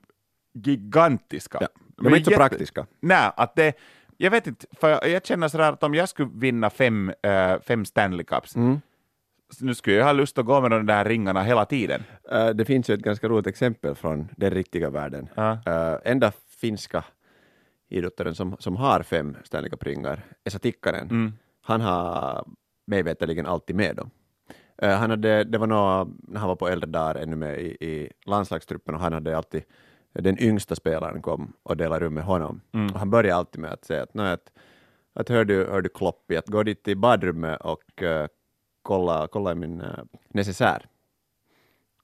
gigantiska. 0.54 1.58
Ja. 1.60 1.68
De 1.96 2.06
är 2.06 2.10
inte 2.16 2.24
så 2.24 2.30
jätte- 2.30 2.40
praktiska. 2.48 2.86
Nej, 3.00 3.30
att 3.36 3.56
det, 3.56 3.72
jag 4.20 4.30
vet 4.30 4.46
inte, 4.46 4.66
för 4.80 5.06
jag, 5.08 5.26
känner 5.26 5.48
sådär 5.48 5.72
att 5.72 5.82
om 5.82 5.94
jag 5.94 6.08
skulle 6.08 6.30
vinna 6.34 6.70
fem, 6.70 7.12
eh, 7.22 7.60
fem 7.60 7.84
Stanley 7.84 8.24
Cups, 8.24 8.56
Mm. 8.56 8.80
nu 9.60 9.74
skulle 9.74 9.96
jag 9.96 10.04
ha 10.04 10.12
lust 10.12 10.38
att 10.38 10.46
gå 10.46 10.60
med 10.60 10.70
de 10.70 10.86
där 10.86 11.04
ringarna 11.04 11.42
hela 11.42 11.64
tiden. 11.64 12.02
Eh, 12.30 12.48
det 12.48 12.64
finns 12.64 12.90
ju 12.90 12.94
ett 12.94 13.00
ganska 13.00 13.28
roligt 13.28 13.46
exempel 13.46 13.94
från 13.94 14.28
den 14.36 14.50
riktiga 14.50 14.90
världen. 14.90 15.28
Ja. 15.34 15.58
Eh, 15.66 15.94
enda 16.04 16.32
finska 16.60 17.04
idrottaren 17.88 18.34
som, 18.34 18.56
som 18.58 18.76
har 18.76 19.02
fem 19.02 19.36
Stanley 19.44 19.70
Cup-ringar, 19.70 20.20
Esa 20.44 20.58
Tikkanen, 20.58 21.10
Mm. 21.10 21.32
han 21.62 21.80
har 21.80 22.44
mig 22.86 23.02
veterligen 23.02 23.46
alltid 23.46 23.76
med 23.76 23.96
dem. 23.96 24.10
Han 24.82 25.10
hade, 25.10 25.44
det 25.44 25.58
var 25.58 25.66
nog 25.66 26.14
när 26.28 26.40
han 26.40 26.48
var 26.48 26.56
på 26.56 26.68
äldre 26.68 26.90
dagar 26.90 27.14
ännu 27.14 27.36
med 27.36 27.60
i, 27.60 27.66
i 27.80 28.10
landslagstruppen 28.26 28.94
och 28.94 29.00
han 29.00 29.12
hade 29.12 29.36
alltid, 29.36 29.62
den 30.22 30.42
yngsta 30.42 30.74
spelaren 30.74 31.22
kom 31.22 31.52
och 31.62 31.76
delade 31.76 32.04
rum 32.04 32.14
med 32.14 32.24
honom. 32.24 32.60
Mm. 32.72 32.92
Och 32.92 32.98
han 32.98 33.10
började 33.10 33.36
alltid 33.36 33.60
med 33.60 33.72
att 33.72 33.84
säga 33.84 34.02
att, 34.02 34.14
"Nå, 34.14 34.22
att, 34.22 34.52
att 35.14 35.28
hör, 35.28 35.44
du, 35.44 35.64
hör 35.64 35.80
du 35.80 35.88
Kloppi, 35.88 36.36
att 36.36 36.46
gå 36.46 36.62
dit 36.62 36.82
till 36.82 36.96
badrummet 36.96 37.60
och 37.60 38.02
eh, 38.02 38.26
kolla, 38.82 39.28
kolla 39.32 39.52
i 39.52 39.54
min 39.54 39.80
uh, 39.80 40.04
necessär. 40.28 40.86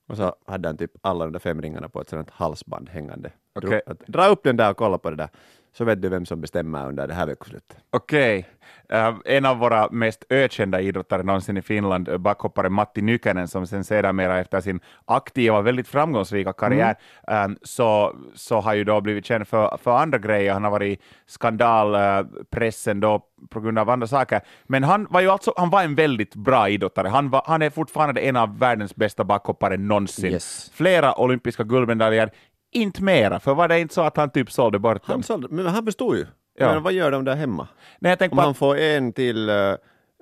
Och 0.09 0.16
så 0.16 0.35
hade 0.47 0.68
han 0.68 0.76
typ 0.76 0.90
alla 1.00 1.25
de 1.25 1.33
där 1.33 1.38
fem 1.40 1.62
ringarna 1.62 1.88
på 1.88 2.00
ett 2.00 2.09
sådant 2.09 2.30
halsband 2.30 2.88
hängande 2.88 3.33
Okej. 3.54 3.83
Att 3.87 3.99
Dra 4.06 4.26
upp 4.26 4.42
den 4.42 4.56
där 4.56 4.71
och 4.71 4.76
kolla 4.76 4.99
på 4.99 5.11
det 5.11 5.16
där, 5.16 5.28
så 5.76 5.85
vet 5.85 6.02
du 6.02 6.09
vem 6.09 6.26
som 6.26 6.40
bestämmer 6.40 6.88
under 6.88 7.07
det 7.07 7.14
här 7.14 7.26
veckoslutet. 7.26 7.76
Okej. 7.90 8.49
Eh, 8.88 9.14
en 9.25 9.45
av 9.45 9.59
våra 9.59 9.88
mest 9.90 10.25
ökända 10.31 10.81
idrottare 10.81 11.23
någonsin 11.23 11.57
i 11.57 11.62
Finland, 11.62 12.09
eh, 12.09 12.19
backhopparen 12.19 12.73
Matti 12.73 13.02
Nykänen, 13.02 13.49
som 13.49 13.66
sen 13.66 13.85
sedermera 13.85 14.38
efter 14.38 14.61
sin 14.61 14.81
aktiva, 15.04 15.61
väldigt 15.61 15.88
framgångsrika 15.88 16.52
karriär, 16.52 16.97
eh, 17.28 17.49
så, 17.62 18.16
så 18.35 18.61
har 18.61 18.75
ju 18.75 18.85
då 18.85 19.00
blivit 19.00 19.26
känd 19.26 19.49
för, 19.49 19.78
för 19.83 19.97
andra 19.97 20.19
grejer. 20.19 20.52
Han 20.52 20.64
har 20.64 20.71
varit 20.71 20.99
i 20.99 21.02
skandalpressen 21.26 23.00
då 23.00 23.21
på 23.50 23.61
grund 23.61 23.78
av 23.78 23.90
andra 23.90 24.07
saker. 24.07 24.40
Men 24.64 24.85
han 24.85 25.07
var 25.11 25.21
ju 25.21 25.31
alltså, 25.31 25.52
han 25.57 25.71
var 25.71 25.83
en 25.83 25.95
väldigt 25.95 26.35
bra 26.35 26.69
idrottare. 26.69 27.09
Han, 27.09 27.31
var, 27.31 27.43
han 27.47 27.62
är 27.62 27.71
fortfarande 27.71 28.21
en 28.21 28.37
av 28.37 28.59
världens 28.59 28.97
bästa 28.97 29.25
backhoppare 29.25 29.76
någonsin. 29.76 30.33
Yes. 30.33 30.71
Flera 30.75 31.14
olympiska 31.14 31.64
guldmedaljer, 31.64 32.31
inte 32.75 33.02
mera, 33.02 33.40
för 33.40 33.54
var 33.54 33.69
det 33.69 33.81
inte 33.81 33.95
så 33.95 34.02
att 34.02 34.16
han 34.16 34.31
typ 34.31 34.52
sålde 34.52 34.78
bort 34.78 35.07
dem? 35.07 35.12
Han, 35.12 35.23
sålde, 35.23 35.49
men 35.50 35.66
han 35.66 35.85
förstod 35.85 36.16
ju. 36.16 36.26
Ja. 36.59 36.73
Men 36.73 36.83
vad 36.83 36.93
gör 36.93 37.11
de 37.11 37.25
där 37.25 37.35
hemma? 37.35 37.69
Nej, 37.99 38.11
jag 38.11 38.19
tänker 38.19 38.33
Om 38.35 38.37
på 38.37 38.43
han 38.43 38.50
att, 38.50 38.57
får 38.57 38.76
en 38.78 39.12
till 39.12 39.49
eh, 39.49 39.75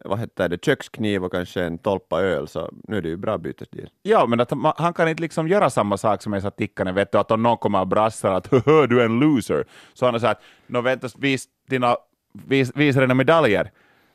vad 0.04 0.18
heter 0.18 0.48
det, 0.48 0.64
kökskniv 0.64 1.24
och 1.24 1.32
kanske 1.32 1.62
en 1.62 1.78
tolpa 1.78 2.20
öl, 2.20 2.48
så 2.48 2.70
nu 2.88 2.96
är 2.96 3.02
det 3.02 3.08
ju 3.08 3.16
bra 3.16 3.38
bytesdeal. 3.38 3.88
ja, 4.02 4.26
men 4.26 4.40
att 4.40 4.50
han, 4.50 4.72
han 4.76 4.94
kan 4.94 5.08
inte 5.08 5.22
liksom 5.22 5.48
göra 5.48 5.70
samma 5.70 5.96
sak 5.96 6.22
som 6.22 6.32
jag 6.32 6.56
Tikkanen, 6.56 6.94
vet 6.94 7.12
du, 7.12 7.18
att 7.18 7.30
om 7.30 7.42
någon 7.42 7.56
kommer 7.56 7.80
och 7.80 7.86
brassar 7.86 8.32
att 8.32 8.46
"Höhö, 8.46 8.86
du 8.86 9.00
är 9.00 9.04
en 9.04 9.20
loser, 9.20 9.64
så 9.94 10.04
han 10.04 10.14
har 10.14 10.20
sagt, 10.20 10.42
nå 10.66 10.80
vänta, 10.80 11.08
vis 11.18 11.44
dina, 11.68 11.96
vis, 12.32 12.72
visa 12.74 13.00
dina 13.00 13.14
medaljer, 13.14 13.70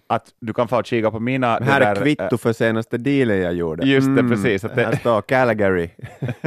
att 0.10 0.34
du 0.40 0.54
kan 0.54 0.68
få 0.68 0.84
kika 0.84 1.12
på 1.12 1.20
mina... 1.20 1.48
Här 1.60 1.80
det 1.80 1.86
är 1.86 1.96
kvitto 1.96 2.38
för 2.38 2.54
senaste 2.54 2.98
dealen 2.98 3.42
jag 3.42 3.54
gjorde. 3.54 3.84
Mm. 3.84 3.96
Just 3.96 4.16
det, 4.16 4.24
precis, 4.24 4.64
att 4.64 4.76
det- 4.76 4.86
Här 4.86 4.96
står 4.96 5.22
Calgary 5.22 5.90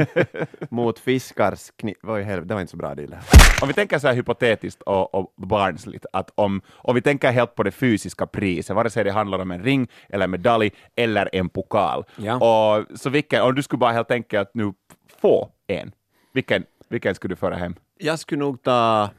mot 0.69 0.99
Fiskars. 0.99 1.71
Oj, 2.03 2.21
helvete, 2.21 2.47
det 2.47 2.53
var 2.53 2.61
inte 2.61 2.71
så 2.71 2.77
bra 2.77 2.95
deal. 2.95 3.13
här. 3.13 3.21
Om 3.61 3.67
vi 3.67 3.73
tänker 3.73 3.99
så 3.99 4.07
här 4.07 4.13
hypotetiskt 4.15 4.81
och, 4.81 5.15
och 5.15 5.33
barnsligt, 5.37 6.05
att 6.13 6.31
om, 6.35 6.61
om 6.75 6.95
vi 6.95 7.01
tänker 7.01 7.31
helt 7.31 7.55
på 7.55 7.63
det 7.63 7.71
fysiska 7.71 8.27
priset, 8.27 8.75
vare 8.75 8.89
sig 8.89 9.03
det 9.03 9.11
handlar 9.11 9.39
om 9.39 9.51
en 9.51 9.63
ring, 9.63 9.87
eller 10.09 10.27
medalj, 10.27 10.71
eller 10.95 11.29
en 11.35 11.49
pokal, 11.49 12.03
Ja. 12.17 12.35
och, 12.79 12.85
så 12.99 13.09
vilken, 13.09 13.41
om 13.41 13.55
du 13.55 13.63
skulle 13.63 13.77
bara 13.77 13.91
helt 13.91 14.11
enkelt 14.11 14.49
nu 14.53 14.73
få 15.21 15.49
en, 15.67 15.91
vilken, 16.33 16.63
vilken 16.89 17.15
skulle 17.15 17.31
du 17.31 17.35
föra 17.35 17.55
hem? 17.55 17.75
Jag 17.99 18.19
skulle 18.19 18.39
nog 18.39 18.61
ta 18.63 19.09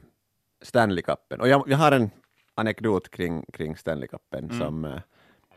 Stanley 0.62 1.02
Cupen. 1.02 1.40
Och 1.40 1.48
jag, 1.48 1.64
jag 1.66 1.78
har 1.78 1.92
en 1.92 2.10
anekdot 2.62 3.10
kring, 3.10 3.44
kring 3.52 3.76
Stanley 3.76 4.08
Cupen 4.08 4.50
som... 4.58 4.84
eh, 4.84 5.00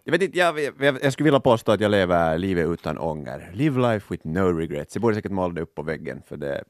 Jag, 0.04 0.12
vet 0.12 0.22
inte, 0.22 0.38
jag, 0.38 0.60
jag, 0.60 0.98
jag 1.04 1.14
skulle 1.14 1.26
vilja 1.26 1.40
påstå 1.40 1.72
att 1.72 1.82
jag 1.82 1.92
lever 1.92 2.38
livet 2.38 2.68
utan 2.68 2.98
ånger. 2.98 3.52
Live 3.54 3.82
life 3.82 4.14
with 4.14 4.28
no 4.28 4.40
regrets. 4.60 4.96
Jag 4.96 5.02
borde 5.02 5.16
säkert 5.16 5.32
måla 5.32 5.54
det 5.54 5.62
upp 5.62 5.76
på 5.76 5.82
väggen, 5.84 6.22
för 6.28 6.38
det 6.38 6.64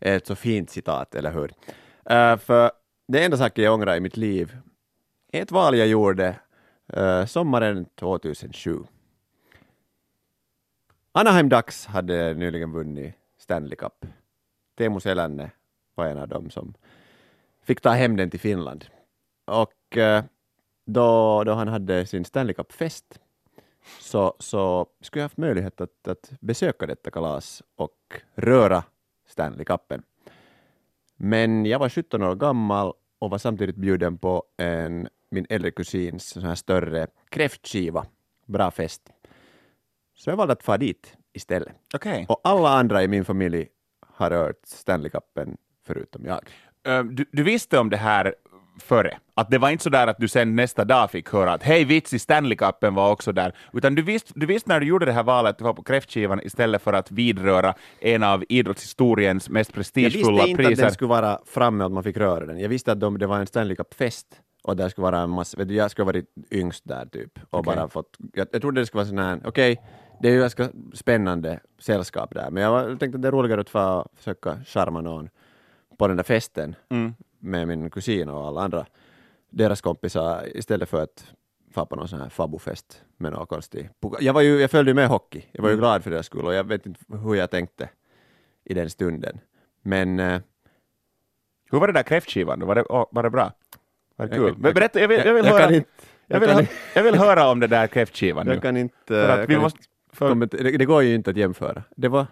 är 0.00 0.16
ett 0.16 0.26
så 0.26 0.34
fint 0.34 0.70
citat, 0.70 1.14
eller 1.14 1.32
hur? 1.32 1.52
Eh, 2.04 2.36
för 2.36 2.70
det 3.08 3.24
enda 3.24 3.36
saken 3.36 3.64
jag 3.64 3.74
ångrar 3.74 3.96
i 3.96 4.00
mitt 4.00 4.16
liv 4.16 4.56
är 5.32 5.42
ett 5.42 5.50
val 5.52 5.76
jag 5.78 5.86
gjorde 5.88 6.36
eh, 6.92 7.26
sommaren 7.26 7.84
2007. 7.84 8.78
Anaheim 11.12 11.48
Ducks 11.48 11.86
hade 11.86 12.34
nyligen 12.34 12.72
vunnit 12.72 13.14
Stanley 13.38 13.76
Cup. 13.76 14.06
Teemu 14.78 15.00
Selänne 15.00 15.50
var 15.94 16.06
en 16.06 16.18
av 16.18 16.28
dem 16.28 16.50
som 16.50 16.74
fick 17.64 17.80
ta 17.80 17.90
hem 17.90 18.16
den 18.16 18.30
till 18.30 18.40
Finland. 18.40 18.84
Och 19.60 19.96
eh, 19.96 20.24
då, 20.84 21.44
då 21.44 21.52
han 21.54 21.68
hade 21.68 22.06
sin 22.06 22.24
Stanley 22.24 22.54
Cup-fest 22.54 23.20
så, 24.00 24.36
så 24.38 24.86
skulle 25.00 25.20
jag 25.20 25.24
haft 25.24 25.36
möjlighet 25.36 25.80
att, 25.80 26.08
att 26.08 26.32
besöka 26.40 26.86
detta 26.86 27.10
kalas 27.10 27.62
och 27.76 27.98
röra 28.34 28.84
Stanley 29.26 29.64
Cupen. 29.64 30.02
Men 31.16 31.66
jag 31.66 31.78
var 31.78 31.88
17 31.88 32.22
år 32.22 32.34
gammal 32.34 32.92
och 33.18 33.30
var 33.30 33.38
samtidigt 33.38 33.76
bjuden 33.76 34.18
på 34.18 34.42
en, 34.56 35.08
min 35.30 35.46
äldre 35.48 35.70
kusins 35.70 36.28
sån 36.28 36.42
här 36.42 36.54
större 36.54 37.06
kräftskiva. 37.28 38.06
Bra 38.46 38.70
fest. 38.70 39.02
Så 40.14 40.30
jag 40.30 40.36
valde 40.36 40.52
att 40.52 40.62
fara 40.62 40.78
dit 40.78 41.16
istället. 41.32 41.72
Okej. 41.94 42.26
Och 42.28 42.40
alla 42.44 42.68
andra 42.68 43.02
i 43.02 43.08
min 43.08 43.24
familj 43.24 43.68
har 44.06 44.30
rört 44.30 44.60
Stanley 44.66 45.10
Cupen 45.10 45.56
förutom 45.86 46.26
jag. 46.26 46.40
Ö, 46.84 47.02
Du, 47.02 47.24
du 47.32 47.42
visste 47.42 47.78
om 47.78 47.90
det 47.90 47.96
här 47.96 48.34
före? 48.80 49.18
Att 49.34 49.50
det 49.50 49.58
var 49.58 49.70
inte 49.70 49.84
så 49.84 49.90
där 49.90 50.06
att 50.06 50.16
du 50.18 50.28
sen 50.28 50.56
nästa 50.56 50.84
dag 50.84 51.10
fick 51.10 51.28
höra 51.32 51.52
att 51.52 51.62
hej 51.62 51.84
vitsi, 51.84 52.18
Stanley 52.18 52.56
Cupen 52.56 52.94
var 52.94 53.10
också 53.10 53.32
där, 53.32 53.52
utan 53.72 53.94
du 53.94 54.02
visste, 54.02 54.32
du 54.36 54.46
visste 54.46 54.68
när 54.70 54.80
du 54.80 54.86
gjorde 54.86 55.06
det 55.06 55.12
här 55.12 55.22
valet 55.22 55.50
att 55.50 55.58
du 55.58 55.64
var 55.64 55.74
på 55.74 55.82
kräftskivan 55.82 56.40
istället 56.42 56.82
för 56.82 56.92
att 56.92 57.10
vidröra 57.10 57.74
en 58.00 58.22
av 58.22 58.44
idrottshistoriens 58.48 59.48
mest 59.50 59.70
Jag 59.70 59.74
prestigefulla 59.74 60.32
visste 60.32 60.50
inte 60.50 60.62
priser. 60.62 60.72
att 60.82 60.86
den 60.88 60.94
skulle 60.94 61.08
vara 61.08 61.38
framme 61.46 61.84
och 61.84 61.86
att 61.86 61.92
man 61.92 62.02
fick 62.02 62.16
röra 62.16 62.46
den. 62.46 62.60
Jag 62.60 62.68
visste 62.68 62.92
att 62.92 63.00
de, 63.00 63.18
det 63.18 63.26
var 63.26 63.38
en 63.38 63.46
Stanley 63.46 63.76
Cup-fest 63.76 64.26
och 64.64 64.76
där 64.76 64.88
skulle 64.88 65.02
vara 65.02 65.18
en 65.18 65.30
massa, 65.30 65.58
vet 65.58 65.68
du, 65.68 65.74
jag 65.74 65.90
skulle 65.90 66.02
ha 66.04 66.06
varit 66.12 66.34
yngst 66.50 66.88
där 66.88 67.06
typ 67.06 67.38
och 67.50 67.58
Okej. 67.58 67.76
bara 67.76 67.88
fått, 67.88 68.16
jag, 68.32 68.46
jag 68.52 68.60
trodde 68.60 68.80
det 68.80 68.86
skulle 68.86 68.98
vara 68.98 69.08
sån 69.08 69.18
här, 69.18 69.40
okej, 69.44 69.80
det 70.22 70.28
är 70.28 70.32
ju 70.32 70.40
ganska 70.40 70.68
spännande 70.94 71.60
sällskap 71.78 72.34
där, 72.34 72.50
men 72.50 72.62
jag, 72.62 72.70
var, 72.70 72.88
jag 72.88 73.00
tänkte 73.00 73.16
att 73.16 73.22
det 73.22 73.28
är 73.28 73.32
roligare 73.32 73.60
att 73.60 73.70
få 73.70 74.08
försöka 74.16 74.58
charma 74.66 75.00
någon 75.00 75.28
på 75.98 76.08
den 76.08 76.16
där 76.16 76.24
festen 76.24 76.74
Mm. 76.90 77.14
Med 77.42 77.68
min 77.68 77.90
kusin 77.90 78.28
och 78.28 78.46
alla 78.46 78.60
andra, 78.60 78.86
deras 79.50 79.80
kompisar, 79.80 80.56
istället 80.56 80.88
för 80.88 81.02
att 81.02 81.32
få 81.70 81.86
på 81.86 81.96
någon 81.96 82.08
sån 82.08 82.20
här 82.20 82.28
fabufest 82.28 83.02
med 83.16 83.32
någon 83.32 83.46
konstig 83.46 83.90
jag, 84.20 84.32
var 84.32 84.40
ju, 84.40 84.60
jag 84.60 84.70
följde 84.70 84.90
ju 84.90 84.94
med 84.94 85.08
hockey, 85.08 85.44
jag 85.52 85.62
var 85.62 85.70
ju 85.70 85.76
glad 85.76 86.02
för 86.04 86.10
deras 86.10 86.26
skull 86.26 86.44
och 86.46 86.54
jag 86.54 86.64
vet 86.64 86.86
inte 86.86 87.00
hur 87.24 87.34
jag 87.34 87.50
tänkte 87.50 87.88
i 88.64 88.74
den 88.74 88.90
stunden. 88.90 89.40
Men 89.82 90.20
eh, 90.20 90.40
Hur 91.70 91.78
var 91.80 91.86
det 91.86 91.92
där 91.92 92.02
kräftskivan 92.02 92.58
då? 92.58 92.66
Var 92.66 92.74
det, 92.74 92.84
var 93.10 93.22
det 93.22 93.30
bra? 93.30 93.52
Var 94.16 94.26
det 94.26 94.36
Jag- 94.36 94.44
kul? 94.44 94.48
jag- 94.48 94.58
Men 94.58 94.74
Berätta, 94.74 95.00
jag 95.00 95.08
vill, 95.08 95.20
jag 95.24 95.34
vill, 95.34 95.44
jag 95.44 95.52
höra, 95.52 95.62
kan 95.64 95.74
inte, 95.74 95.90
jag 96.26 96.36
jag 96.42 96.48
vill, 96.48 96.58
inte, 96.60 96.72
jag 96.94 97.02
vill 97.02 97.14
höra 97.14 97.50
om 97.50 97.60
det 97.60 97.66
där 97.66 97.86
kräftskivan 97.86 98.46
nu. 98.46 98.52
jag 98.52 98.62
kan 98.62 98.76
inte, 98.76 98.96
För 99.06 99.28
att 99.28 99.38
jag 99.38 99.46
vi 99.46 99.58
måste, 99.58 99.78
för, 100.12 100.34
det, 100.34 100.76
det 100.78 100.84
går 100.84 101.02
ju 101.02 101.14
inte 101.14 101.30
att 101.30 101.36
jämföra. 101.36 101.82
Det 101.96 102.08
var, 102.08 102.26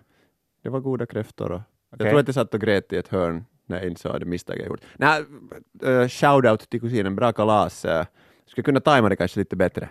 det 0.63 0.69
var 0.69 0.81
goda 0.81 1.07
kräftor 1.07 1.53
och 1.53 1.61
Okej. 1.93 2.07
jag 2.07 2.11
tror 2.11 2.21
att 2.21 2.29
jag 2.29 2.35
satt 2.35 2.55
och 2.55 2.61
grät 2.61 2.93
i 2.93 2.97
ett 2.97 3.09
hörn 3.09 3.45
när 3.71 3.79
jag 3.79 3.87
insåg 3.87 4.21
det 4.21 4.27
misstag 4.27 4.59
jag 4.59 4.67
gjort. 4.67 4.81
Nej, 4.97 5.21
uh, 5.85 6.07
shout-out 6.07 6.69
till 6.69 6.81
kusinen, 6.81 7.17
bra 7.17 7.33
kalas. 7.33 7.85
Uh, 7.85 8.05
skulle 8.47 8.65
kunna 8.65 8.81
tajma 8.81 9.09
det 9.09 9.17
kanske 9.17 9.41
lite 9.41 9.57
bättre. 9.57 9.89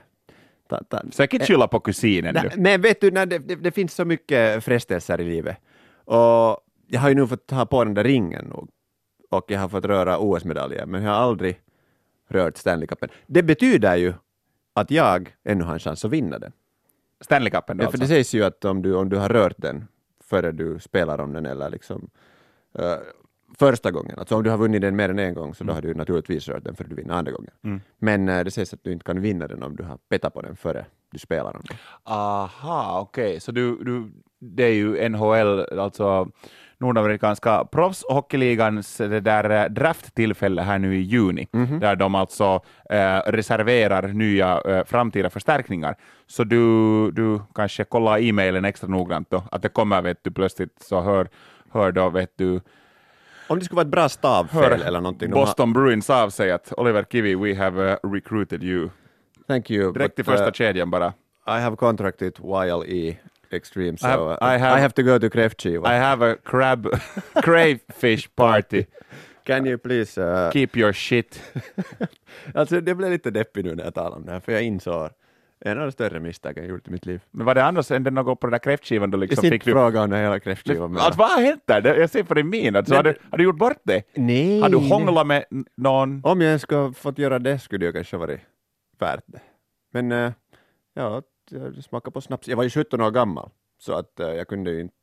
Ta, 0.70 0.84
ta. 0.84 1.02
säkert 1.12 1.48
skylla 1.48 1.68
på 1.68 1.80
kusinen 1.80 2.36
nu. 2.44 2.50
men 2.62 2.82
vet 2.82 3.02
du, 3.02 3.12
nej, 3.12 3.28
det, 3.28 3.38
det, 3.38 3.56
det 3.56 3.72
finns 3.72 3.94
så 3.94 4.06
mycket 4.06 4.64
frestelser 4.64 5.22
i 5.22 5.26
livet. 5.26 5.58
Och 6.06 6.60
jag 6.88 7.00
har 7.00 7.10
ju 7.10 7.16
nu 7.16 7.28
fått 7.28 7.52
ha 7.52 7.66
på 7.66 7.84
den 7.84 7.94
där 7.94 8.04
ringen 8.04 8.46
nog. 8.46 8.70
och 9.30 9.46
jag 9.48 9.60
har 9.60 9.70
fått 9.70 9.86
röra 9.86 10.20
OS-medaljer, 10.20 10.86
men 10.86 11.04
jag 11.04 11.12
har 11.12 11.18
aldrig 11.18 11.60
rört 12.28 12.58
Stanley 12.58 12.88
Cupen. 12.88 13.10
Det 13.28 13.44
betyder 13.44 13.96
ju 13.96 14.14
att 14.74 14.92
jag 14.92 15.36
ännu 15.44 15.64
har 15.64 15.74
en 15.74 15.80
chans 15.80 16.06
att 16.06 16.12
vinna 16.12 16.40
den. 16.40 16.52
Stanley 17.22 17.50
Cupen 17.50 17.78
då 17.78 17.84
Ja, 17.84 17.88
för 17.88 17.98
alltså. 17.98 18.02
det 18.02 18.08
sägs 18.08 18.34
ju 18.34 18.44
att 18.44 18.66
om 18.66 18.82
du, 18.82 18.96
om 18.96 19.10
du 19.10 19.18
har 19.18 19.30
rört 19.30 19.58
den 19.58 19.88
före 20.24 20.52
du 20.52 20.80
spelar 20.80 21.20
om 21.22 21.34
den 21.34 21.46
eller 21.46 21.70
liksom 21.70 22.10
eh, 22.80 22.98
första 23.60 23.92
gången, 23.92 24.20
alltså 24.20 24.36
om 24.36 24.44
du 24.44 24.50
har 24.50 24.58
vunnit 24.58 24.82
den 24.82 24.96
mer 24.96 25.10
än 25.10 25.20
en 25.20 25.34
gång 25.34 25.54
så 25.56 25.64
då 25.64 25.74
har 25.74 25.82
du 25.82 25.94
naturligtvis 25.94 26.48
rört 26.48 26.64
den 26.64 26.76
före 26.76 26.88
du 26.88 26.96
vinner 26.96 27.14
andra 27.14 27.32
gången. 27.32 27.52
Mm. 27.64 27.82
Men 28.00 28.30
eh, 28.30 28.44
det 28.44 28.52
sägs 28.52 28.74
att 28.74 28.84
du 28.84 28.92
inte 28.92 29.04
kan 29.06 29.22
vinna 29.22 29.48
den 29.48 29.64
om 29.64 29.76
du 29.76 29.84
har 29.84 29.98
petat 30.10 30.34
på 30.34 30.42
den 30.42 30.56
före 30.56 30.86
du 31.12 31.20
spelar 31.20 31.54
den. 31.54 31.62
Aha, 32.04 33.00
okej, 33.02 33.40
så 33.40 33.52
du, 33.52 33.84
du, 33.84 34.12
det 34.40 34.64
är 34.64 34.74
ju 34.74 35.10
NHL, 35.10 35.80
alltså 35.80 36.28
nordamerikanska 36.78 37.66
proffshockeyligans 37.66 38.98
det 38.98 39.20
där 39.20 39.50
eh, 39.50 39.70
drafttillfälle 39.70 40.62
här 40.62 40.80
nu 40.80 40.96
i 40.98 41.02
juni, 41.02 41.48
Mhm. 41.52 41.80
där 41.80 41.96
de 41.96 42.16
alltså 42.16 42.62
eh, 42.90 43.18
reserverar 43.32 44.08
nya 44.08 44.62
eh, 44.62 44.84
framtida 44.86 45.30
förstärkningar. 45.30 45.96
Så 46.28 46.44
du, 46.44 47.12
du 47.12 47.40
kanske 47.56 47.84
kollar 47.84 48.20
e-mailen 48.22 48.66
extra 48.66 48.88
noggrant 48.88 49.30
då, 49.30 49.44
att 49.52 49.62
det 49.62 49.70
kommer, 49.70 50.02
vet 50.02 50.24
du, 50.24 50.32
plötsligt 50.32 50.76
så 50.82 51.02
hör, 51.02 51.28
hör 51.72 51.92
då, 51.92 52.10
vet 52.10 52.34
du, 52.38 52.62
Om 53.50 53.60
det 53.60 53.66
skulle 53.66 53.76
vara 53.76 53.86
ett 53.86 53.92
bra 53.92 54.10
stavfel 54.10 54.82
eller 54.82 55.02
någonting. 55.02 55.30
de 55.30 55.36
har- 55.40 55.46
Boston 55.46 55.74
Bruins 55.74 56.10
av 56.10 56.30
sig 56.30 56.52
att 56.52 56.74
Oliver 56.78 57.04
Kivi, 57.04 57.36
we 57.36 57.56
have 57.56 57.92
uh, 57.92 57.98
recruited 58.14 58.64
you. 58.64 58.90
Thank 59.48 59.72
you. 59.72 59.94
Direkt 59.94 60.16
till 60.16 60.26
första 60.26 60.46
uh, 60.46 60.52
kedjan 60.52 60.92
bara. 60.92 61.14
I 61.48 61.52
have 61.62 61.76
contracted 61.76 62.34
YLE 62.44 63.18
Extreme, 63.52 63.98
so 63.98 64.08
I 64.08 64.10
have- 64.10 64.32
uh, 64.32 64.56
I 64.56 64.58
have- 64.60 64.78
I 64.78 64.82
have 64.82 64.90
to 64.94 65.02
go 65.04 65.20
to 65.20 65.30
kräftskiva. 65.30 65.96
I 65.96 66.00
have 66.00 66.32
a 66.32 66.36
crab, 66.46 66.88
crayfish 67.44 68.30
party. 68.36 68.86
Can 69.46 69.66
you 69.66 69.78
please... 69.78 70.22
Uh, 70.22 70.52
Keep 70.52 70.70
your 70.78 70.94
shit. 70.94 71.44
alltså 72.54 72.82
det 72.82 72.96
blev 72.96 73.12
lite 73.12 73.32
deppig 73.32 73.66
nu 73.66 73.76
när 73.76 73.84
jag 73.84 73.94
talade 73.94 74.16
om 74.16 74.26
det 74.26 74.32
här, 74.32 74.40
för 74.40 74.52
jag 74.52 74.64
insåg 74.64 75.10
en 75.66 75.78
av 75.80 75.86
de 75.86 75.92
större 75.92 76.20
misstagen 76.20 76.64
jag 76.64 76.70
gjort 76.70 76.88
i 76.88 76.92
mitt 76.92 77.06
liv. 77.06 77.22
Men 77.32 77.46
var 77.46 77.56
det 77.56 77.64
annars 77.66 77.92
än 77.92 78.04
något 78.04 78.40
på 78.40 78.48
den 78.48 78.52
där 78.52 78.60
kräftskivan 78.60 79.12
Jag 79.12 79.20
liksom 79.20 79.42
ser 79.42 79.50
fick 79.50 79.66
du... 79.66 79.72
fråga 79.72 80.02
om 80.02 80.10
den 80.10 80.20
hela 80.22 80.40
kräftskivan. 80.40 80.92
men- 80.92 81.02
Alltså, 81.02 81.20
vad 81.20 81.30
har 81.32 81.42
hänt 81.42 81.62
där? 81.66 81.96
Jag 81.96 82.10
ser 82.10 82.24
på 82.24 82.34
din 82.34 82.50
min. 82.50 82.76
Alltså, 82.76 82.96
har, 82.96 83.04
du, 83.04 83.16
har 83.32 83.38
du 83.38 83.44
gjort 83.44 83.58
bort 83.58 83.78
det? 83.84 84.04
Nej. 84.16 84.60
Har 84.62 84.70
du 84.70 84.78
hånglat 84.78 85.28
med 85.28 85.46
någon? 85.78 86.22
Om 86.24 86.42
jag 86.42 86.48
ens 86.48 86.62
skulle 86.62 86.94
fått 86.94 87.18
göra 87.18 87.40
det 87.40 87.60
skulle 87.60 87.86
det 87.86 87.92
kanske 87.92 88.18
varit 88.18 88.40
värt 89.00 89.24
det. 89.26 89.42
Men 89.94 90.12
eh, 90.12 90.32
ja, 90.94 91.22
jag 91.52 91.84
smakade 91.84 92.14
på 92.14 92.22
snaps. 92.22 92.48
Jag 92.48 92.58
var 92.58 92.64
ju 92.64 92.70
17 92.70 93.02
år 93.02 93.12
gammal, 93.12 93.50
så 93.78 93.94
att 93.94 94.20
eh, 94.20 94.28
jag 94.30 94.48
kunde 94.48 94.72
ju 94.72 94.82
inte 94.82 94.96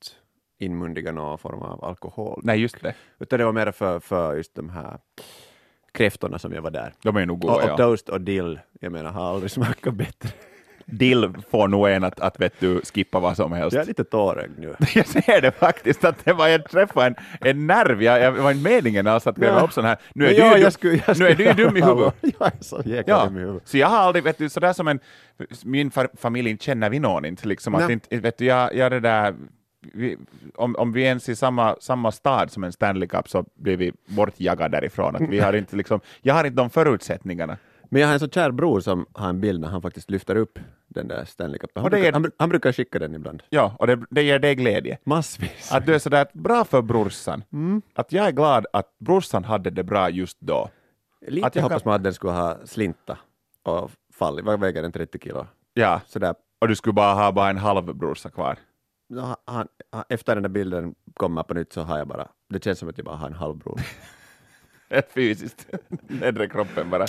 inmundiga 0.58 1.12
någon 1.12 1.38
form 1.38 1.62
av 1.62 1.84
alkohol. 1.84 2.40
Nej, 2.44 2.60
just 2.60 2.82
det. 2.82 2.94
Utan 3.18 3.38
det 3.38 3.44
var 3.44 3.52
mer 3.52 3.70
för, 3.72 4.00
för 4.00 4.36
just 4.36 4.54
de 4.54 4.68
här 4.70 4.98
kräftorna 5.96 6.38
som 6.38 6.52
jag 6.52 6.62
var 6.62 6.70
där. 6.70 6.92
De 7.02 7.16
är 7.16 7.26
nog 7.26 7.44
Och, 7.44 7.50
goda, 7.50 7.54
och 7.64 7.70
ja. 7.70 7.76
toast 7.76 8.08
och 8.08 8.20
dill, 8.20 8.60
jag 8.80 8.92
menar, 8.92 9.10
har 9.10 9.34
aldrig 9.34 9.50
smakat 9.50 9.94
bättre. 9.94 10.28
Dill 10.88 11.32
får 11.50 11.68
nog 11.68 11.88
en 11.88 12.04
att, 12.04 12.20
att 12.20 12.40
vet 12.40 12.52
du, 12.60 12.80
skippa 12.94 13.20
vad 13.20 13.36
som 13.36 13.52
helst. 13.52 13.74
Jag 13.74 13.82
är 13.82 13.86
lite 13.86 14.04
tårögd 14.04 14.58
nu. 14.58 14.74
Jag 14.94 15.06
ser 15.06 15.40
det 15.40 15.50
faktiskt, 15.52 16.04
att 16.04 16.24
det 16.24 16.32
var, 16.32 16.48
jag 16.48 16.70
träffade 16.70 17.06
en, 17.06 17.14
en 17.40 17.66
nerv, 17.66 18.02
jag, 18.02 18.20
jag 18.20 18.32
var 18.32 18.50
inte 18.50 18.70
meningen 18.70 19.06
alls 19.06 19.26
att 19.26 19.36
gräva 19.36 19.60
upp 19.60 19.72
sån 19.72 19.84
här. 19.84 19.96
Nu 20.14 20.24
är 20.26 20.28
Men 20.28 20.36
du, 20.36 20.42
ja, 20.42 20.56
ju 20.56 20.62
jag 20.62 20.68
dum- 20.68 20.70
skulle- 20.72 21.02
jag 21.06 21.18
nu 21.18 21.26
är 21.26 21.34
du 21.34 21.44
ju 21.44 21.52
dum 21.52 21.76
i 21.76 21.82
huvudet. 21.82 22.14
Jag 22.38 22.46
är 22.46 22.52
så 22.64 22.82
jäkla 22.84 23.14
Ja, 23.14 23.24
dum 23.24 23.36
i 23.36 23.40
huvudet. 23.40 23.68
så 23.68 23.78
jag 23.78 23.88
har 23.88 23.98
aldrig, 23.98 24.24
vet 24.24 24.38
du, 24.38 24.48
sådär 24.48 24.72
som 24.72 24.88
en, 24.88 25.00
min 25.64 25.90
fa- 25.90 26.16
familj 26.18 26.56
känner 26.60 26.90
vi 26.90 26.98
någon 26.98 27.24
inte, 27.24 27.48
liksom 27.48 27.74
att 27.74 27.90
inte, 27.90 28.18
vet 28.18 28.38
du, 28.38 28.44
jag, 28.44 28.74
jag 28.74 28.92
det 28.92 29.00
där, 29.00 29.34
vi, 29.94 30.16
om, 30.54 30.76
om 30.76 30.92
vi 30.92 31.02
är 31.02 31.06
ens 31.06 31.28
i 31.28 31.36
samma, 31.36 31.76
samma 31.80 32.12
stad 32.12 32.50
som 32.50 32.64
en 32.64 32.72
Stanley 32.72 33.08
Cup 33.08 33.28
så 33.28 33.44
blir 33.54 33.76
vi 33.76 33.92
bortjagade 34.06 34.76
därifrån. 34.76 35.16
Att 35.16 35.22
vi 35.22 35.38
har 35.40 35.52
inte 35.52 35.76
liksom, 35.76 36.00
jag 36.22 36.34
har 36.34 36.44
inte 36.44 36.56
de 36.56 36.70
förutsättningarna. 36.70 37.56
Men 37.90 38.00
jag 38.00 38.08
har 38.08 38.14
en 38.14 38.20
så 38.20 38.28
kär 38.28 38.50
bror 38.50 38.80
som 38.80 39.06
har 39.12 39.28
en 39.28 39.40
bild 39.40 39.60
när 39.60 39.68
han 39.68 39.82
faktiskt 39.82 40.10
lyfter 40.10 40.36
upp 40.36 40.58
den 40.88 41.08
där 41.08 41.24
Stanley 41.24 41.58
Cupen. 41.58 41.82
Han, 41.82 41.94
är- 41.94 42.12
han, 42.12 42.30
han 42.38 42.48
brukar 42.48 42.72
skicka 42.72 42.98
den 42.98 43.14
ibland. 43.14 43.42
Ja, 43.50 43.76
och 43.78 43.86
det, 43.86 44.00
det 44.10 44.22
ger 44.22 44.38
dig 44.38 44.54
glädje. 44.54 44.98
Massvis. 45.04 45.72
Att 45.72 45.86
du 45.86 45.94
är 45.94 45.98
sådär 45.98 46.26
bra 46.32 46.64
för 46.64 46.82
brorsan. 46.82 47.42
Att 47.94 48.12
jag 48.12 48.26
är 48.26 48.32
glad 48.32 48.66
att 48.72 48.98
brorsan 48.98 49.44
hade 49.44 49.70
det 49.70 49.82
bra 49.84 50.10
just 50.10 50.40
då. 50.40 50.68
Lite 51.26 51.46
att 51.46 51.54
jag 51.56 51.62
hoppas 51.62 51.82
kan- 51.82 51.90
man 51.90 51.96
att 51.96 52.02
den 52.04 52.14
skulle 52.14 52.32
ha 52.32 52.56
slinta 52.64 53.18
och 53.62 53.90
fallit. 54.14 54.44
Vad 54.44 54.60
väger 54.60 54.82
den? 54.82 54.92
30 54.92 55.18
kilo? 55.18 55.46
Ja, 55.74 56.00
Sådär. 56.06 56.34
och 56.60 56.68
du 56.68 56.76
skulle 56.76 56.92
bara 56.92 57.14
ha 57.14 57.32
bara 57.32 57.50
en 57.50 57.58
halv 57.58 57.94
brorsa 57.94 58.30
kvar. 58.30 58.58
Han, 59.44 59.68
efter 60.08 60.34
den 60.34 60.42
där 60.42 60.50
bilden 60.50 60.94
kommer 61.14 61.42
på 61.42 61.54
nytt 61.54 61.72
så 61.72 61.80
har 61.82 61.98
jag 61.98 62.08
bara, 62.08 62.28
det 62.50 62.64
känns 62.64 62.78
som 62.78 62.88
att 62.88 62.98
jag 62.98 63.04
bara 63.04 63.16
har 63.16 63.26
en 63.26 63.32
halvbror. 63.34 63.80
Fysiskt. 65.14 65.66
Nedre 66.08 66.48
kroppen 66.48 66.90
bara. 66.90 67.06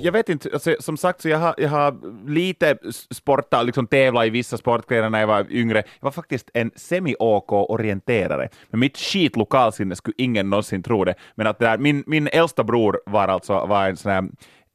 Jag 0.00 0.12
vet 0.12 0.28
inte, 0.28 0.50
alltså, 0.52 0.76
som 0.80 0.96
sagt 0.96 1.20
så 1.20 1.28
jag 1.28 1.38
har, 1.38 1.54
jag 1.58 1.68
har 1.68 1.96
lite 2.28 2.76
sportat, 3.10 3.66
liksom 3.66 3.86
tävlat 3.86 4.26
i 4.26 4.30
vissa 4.30 4.56
sportgrenar 4.56 5.10
när 5.10 5.20
jag 5.20 5.26
var 5.26 5.46
yngre. 5.50 5.78
Jag 5.78 6.04
var 6.04 6.10
faktiskt 6.10 6.50
en 6.54 6.70
semi-OK-orienterare. 6.76 8.48
Men 8.70 8.80
mitt 8.80 8.98
skit 8.98 9.36
lokalsinne 9.36 9.96
skulle 9.96 10.14
ingen 10.18 10.50
någonsin 10.50 10.82
tro 10.82 11.04
det. 11.04 11.14
Men 11.34 11.46
att 11.46 11.58
det 11.58 11.64
där, 11.64 11.78
min, 11.78 12.04
min 12.06 12.28
äldsta 12.32 12.64
bror 12.64 13.00
var 13.06 13.28
alltså 13.28 13.66
var 13.66 13.88
en 13.88 13.96
sån 13.96 14.12
här 14.12 14.24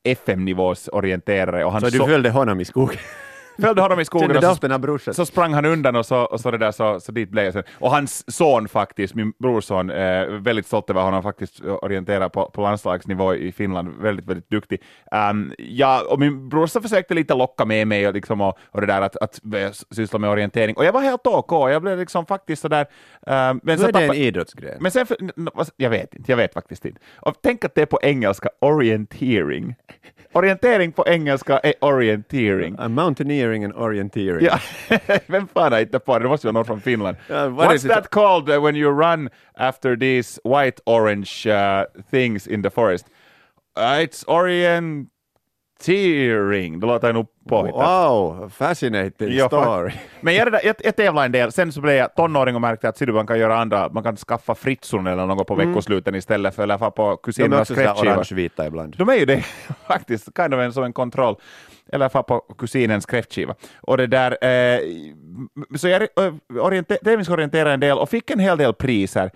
FM-nivås 0.03 0.87
orienterare 0.87 1.65
och 1.65 1.71
han 1.71 1.81
Så 1.81 1.89
du 1.89 1.97
så- 1.97 2.07
följde 2.07 2.29
honom 2.29 2.61
i 2.61 2.65
skogen? 2.65 2.97
Följde 3.61 3.81
honom 3.81 3.99
i 3.99 4.05
skogen 4.05 4.37
och 4.37 4.43
så 4.43 4.55
så 5.13 5.25
sprang 5.25 5.53
han 5.53 5.65
undan 5.65 5.95
och 5.95 6.05
så, 6.05 6.17
och 6.17 6.39
så, 6.39 6.51
det 6.51 6.57
där, 6.57 6.71
så, 6.71 6.99
så 6.99 7.11
dit 7.11 7.29
blev 7.29 7.45
jag 7.45 7.53
sen. 7.53 7.63
Och 7.73 7.91
hans 7.91 8.35
son 8.35 8.67
faktiskt, 8.67 9.15
min 9.15 9.33
brorson, 9.39 9.89
eh, 9.89 10.25
väldigt 10.25 10.65
stolt 10.65 10.89
över 10.89 11.01
honom, 11.01 11.23
faktiskt 11.23 11.61
orienterar 11.61 12.29
på, 12.29 12.49
på 12.49 12.61
landslagsnivå 12.61 13.35
i 13.35 13.51
Finland, 13.51 13.93
väldigt, 14.01 14.25
väldigt 14.25 14.49
duktig. 14.49 14.81
Um, 15.31 15.53
ja, 15.57 16.03
och 16.09 16.19
min 16.19 16.49
brorsa 16.49 16.81
försökte 16.81 17.13
lite 17.13 17.33
locka 17.33 17.65
med 17.65 17.87
mig 17.87 18.07
och, 18.07 18.13
liksom, 18.13 18.41
och, 18.41 18.57
och 18.71 18.81
det 18.81 18.87
där 18.87 19.01
att, 19.01 19.15
att 19.15 19.39
syssla 19.91 20.19
med 20.19 20.29
orientering. 20.29 20.75
Och 20.75 20.85
jag 20.85 20.93
var 20.93 21.01
helt 21.01 21.27
OK, 21.27 21.51
jag 21.51 21.81
blev 21.81 21.97
liksom 21.97 22.25
faktiskt 22.25 22.61
sådär... 22.61 22.85
Um, 23.21 23.31
men 23.31 23.59
Nu 23.63 23.77
så 23.77 23.87
är 23.87 23.91
det 23.91 24.05
en 24.05 24.13
idrottsgren. 24.13 24.77
men 24.79 24.91
sen, 24.91 25.07
jag 25.77 25.89
vet 25.89 26.15
inte, 26.15 26.31
jag 26.31 26.37
vet 26.37 26.53
faktiskt 26.53 26.85
inte. 26.85 27.01
Och 27.15 27.35
tänk 27.43 27.65
att 27.65 27.75
det 27.75 27.81
är 27.81 27.85
på 27.85 27.99
engelska, 28.01 28.49
orientering. 28.59 29.75
Orientering 30.33 30.91
på 30.91 31.07
engelska 31.07 31.59
är 31.59 31.73
orientering. 31.79 32.79
Uh, 32.79 32.89
mountaineering 33.45 33.63
and 33.63 33.73
orienteering. 33.73 34.45
Ja, 34.45 34.59
vem 35.27 35.47
fan 35.47 35.71
har 35.71 35.79
hittat 35.79 36.05
på 36.05 36.17
det? 36.17 36.25
Det 36.25 36.29
måste 36.29 36.47
vara 36.47 36.53
någon 36.53 36.65
från 36.65 36.81
Finland. 36.81 37.17
Ja, 37.29 37.49
vad 37.49 37.67
What's 37.67 37.87
that 37.87 38.09
called 38.09 38.49
uh, 38.49 38.63
when 38.63 38.75
you 38.75 39.01
run 39.01 39.29
after 39.57 39.95
these 39.95 40.41
white 40.43 40.81
orange 40.85 41.47
uh, 41.47 41.83
things 42.11 42.47
in 42.47 42.63
the 42.63 42.69
forest? 42.69 43.05
Uh, 43.79 43.83
it's 43.83 44.23
orienteering. 44.27 45.09
Det 46.79 46.87
låter 46.87 47.13
nog 47.13 47.27
påhittat. 47.49 47.81
Wow, 47.81 48.49
fascinating 48.49 49.29
fa- 49.29 49.47
story. 49.47 49.91
Men 50.21 50.35
jag, 50.35 50.53
jag, 50.63 50.75
jag 50.83 50.95
tävlade 50.95 51.25
en 51.25 51.31
del, 51.31 51.51
sen 51.51 51.71
så 51.71 51.81
blev 51.81 51.95
jag 51.95 52.15
tonåring 52.15 52.55
och 52.55 52.61
märkte 52.61 52.89
att 52.89 53.01
man 53.01 53.27
kan 53.27 53.39
göra 53.39 53.57
andra, 53.57 53.89
man 53.89 54.03
kan 54.03 54.17
skaffa 54.17 54.55
fritson 54.55 55.07
eller 55.07 55.25
något 55.25 55.47
på 55.47 55.55
veckosluten 55.55 56.15
istället 56.15 56.55
för 56.55 56.63
eller 56.63 56.77
fara 56.77 56.91
på 56.91 57.03
De 57.03 57.11
är 57.11 57.17
kusinernas 57.17 57.71
också 57.71 57.83
orangevita 57.83 58.67
ibland. 58.67 58.95
De 58.97 59.09
är 59.09 59.15
ju 59.15 59.25
det 59.25 59.45
faktiskt, 59.87 60.29
kind 60.35 60.53
of 60.53 60.59
en, 60.59 60.73
som 60.73 60.83
en 60.83 60.93
kontroll. 60.93 61.35
Eller 61.91 62.09
fara 62.09 62.23
på 62.23 62.39
kusinens 62.39 63.05
kräftskiva. 63.05 63.55
Och 63.81 63.97
det 63.97 64.07
där, 64.07 64.31
eh, 64.31 64.79
så 65.77 65.87
jag 65.87 66.01
eh, 66.01 66.33
orienter, 66.59 66.97
tävlingsorienterade 67.03 67.73
en 67.73 67.79
del 67.79 67.97
och 67.97 68.09
fick 68.09 68.29
en 68.29 68.39
hel 68.39 68.57
del 68.57 68.73
priser. 68.73 69.31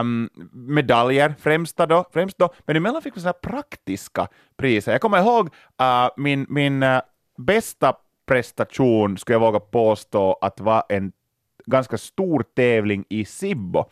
Um, 0.00 0.30
medaljer 0.52 1.34
främst 1.40 1.76
då, 1.76 2.04
främst 2.12 2.38
då, 2.38 2.54
men 2.66 2.76
emellan 2.76 3.02
fick 3.02 3.16
vi 3.16 3.20
sådana 3.20 3.32
praktiska 3.32 4.28
priser. 4.56 4.92
Jag 4.92 5.00
kommer 5.00 5.18
ihåg 5.18 5.46
uh, 5.82 6.08
min, 6.16 6.46
min 6.48 6.82
uh, 6.82 7.00
bästa 7.38 7.94
prestation, 8.26 9.18
skulle 9.18 9.34
jag 9.34 9.40
våga 9.40 9.60
påstå, 9.60 10.38
att 10.40 10.60
var 10.60 10.84
en 10.88 11.12
ganska 11.66 11.98
stor 11.98 12.44
tävling 12.56 13.04
i 13.08 13.24
Sibbo. 13.24 13.84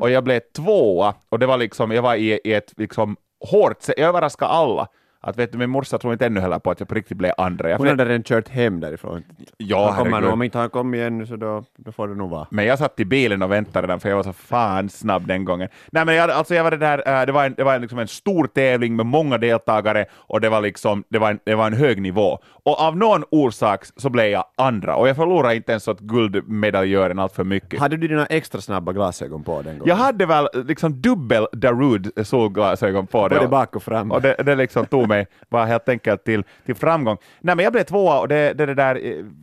Och 0.00 0.10
jag 0.10 0.24
blev 0.24 0.40
tvåa, 0.40 1.14
och 1.28 1.38
det 1.38 1.46
var 1.46 1.56
liksom, 1.56 1.90
jag 1.90 2.02
var 2.02 2.14
i, 2.14 2.40
i 2.44 2.52
ett 2.52 2.72
liksom 2.76 3.16
hårt, 3.50 3.88
jag 3.88 3.98
överraskade 3.98 4.50
alla. 4.50 4.88
Att 5.24 5.38
vet 5.38 5.52
du, 5.52 5.58
min 5.58 5.70
morsa 5.70 5.98
tror 5.98 6.12
inte 6.12 6.26
ännu 6.26 6.40
heller 6.40 6.58
på 6.58 6.70
att 6.70 6.80
jag 6.80 6.88
på 6.88 6.94
riktigt 6.94 7.16
blev 7.16 7.32
andra. 7.38 7.70
Jag 7.70 7.78
Hon 7.78 7.86
hade 7.88 8.04
redan 8.04 8.22
kört 8.22 8.48
hem 8.48 8.80
därifrån. 8.80 9.22
Ja, 9.56 9.90
Han 9.90 10.04
kommer 10.04 10.20
nog, 10.20 10.32
om 10.32 10.42
inte 10.42 10.58
han 10.58 10.70
kommit 10.70 11.00
ännu 11.00 11.26
så 11.26 11.36
då, 11.36 11.64
då 11.76 11.92
får 11.92 12.08
det 12.08 12.14
nog 12.14 12.30
vara. 12.30 12.46
Men 12.50 12.64
jag 12.64 12.78
satt 12.78 13.00
i 13.00 13.04
bilen 13.04 13.42
och 13.42 13.52
väntade 13.52 13.86
redan 13.86 14.00
för 14.00 14.08
jag 14.08 14.16
var 14.16 14.22
så 14.22 14.32
fan 14.32 14.88
snabb 14.88 15.26
den 15.26 15.44
gången. 15.44 15.68
Nej 15.92 16.04
men 16.04 16.14
jag, 16.14 16.30
alltså 16.30 16.54
jag 16.54 16.64
var 16.64 16.70
det 16.70 16.76
där, 16.76 17.20
äh, 17.20 17.26
det 17.26 17.32
var, 17.32 17.44
en, 17.44 17.54
det 17.54 17.64
var 17.64 17.78
liksom 17.78 17.98
en 17.98 18.08
stor 18.08 18.46
tävling 18.46 18.96
med 18.96 19.06
många 19.06 19.38
deltagare 19.38 20.04
och 20.12 20.40
det 20.40 20.48
var 20.48 20.60
liksom, 20.60 21.04
det 21.08 21.18
var 21.18 21.30
en, 21.30 21.38
det 21.44 21.54
var 21.54 21.66
en 21.66 21.74
hög 21.74 22.02
nivå. 22.02 22.38
Och 22.64 22.80
av 22.80 22.96
någon 22.96 23.24
orsak 23.30 23.84
så 23.96 24.10
blev 24.10 24.26
jag 24.26 24.44
andra 24.56 24.96
och 24.96 25.08
jag 25.08 25.16
förlorade 25.16 25.56
inte 25.56 25.72
ens 25.72 25.88
åt 25.88 26.00
guldmedaljören 26.00 27.18
allt 27.18 27.32
för 27.32 27.44
mycket. 27.44 27.80
Hade 27.80 27.96
du 27.96 28.08
dina 28.08 28.26
extra 28.26 28.60
snabba 28.60 28.92
glasögon 28.92 29.42
på 29.42 29.62
den 29.62 29.78
gången? 29.78 29.88
Jag 29.88 29.96
hade 29.96 30.26
väl 30.26 30.48
liksom 30.54 31.00
dubbel 31.00 31.46
Darude 31.52 32.24
solglasögon 32.24 33.06
på. 33.06 33.28
Både 33.28 33.48
bak 33.48 33.76
och 33.76 33.82
fram. 33.82 34.12
Och 34.12 34.22
det, 34.22 34.34
det 34.44 34.54
liksom 34.54 34.86
tog 34.86 35.11
mig 35.12 35.26
bara 35.50 35.64
helt 35.64 35.88
enkelt 35.88 36.24
till, 36.24 36.44
till 36.66 36.74
framgång. 36.74 37.16
Nej, 37.40 37.56
men 37.56 37.64
jag 37.64 37.72
blev 37.72 37.84
tvåa 37.84 38.20
och 38.20 38.28
det, 38.28 38.52
det, 38.52 38.66
det, 38.66 38.74
där, 38.74 38.94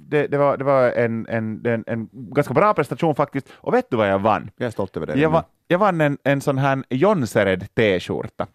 det, 0.10 0.28
det 0.28 0.38
var, 0.38 0.58
det 0.58 0.64
var 0.64 0.92
en, 0.92 1.28
en, 1.30 1.66
en, 1.66 1.84
en 1.88 2.10
ganska 2.12 2.54
bra 2.54 2.74
prestation 2.74 3.16
faktiskt. 3.16 3.48
Och 3.56 3.74
vet 3.74 3.90
du 3.90 3.98
vad 3.98 4.10
jag 4.10 4.20
vann? 4.20 4.50
Jag 4.58 4.68
är 4.68 4.72
stolt 4.72 4.98
över 4.98 5.08
det. 5.08 5.20
Jag, 5.20 5.30
va, 5.30 5.44
jag 5.68 5.80
vann 5.80 6.02
en, 6.02 6.18
en 6.24 6.42
sån 6.42 6.58
här 6.58 6.84
Jonsered 6.90 7.76
t-skjorta. 7.76 8.48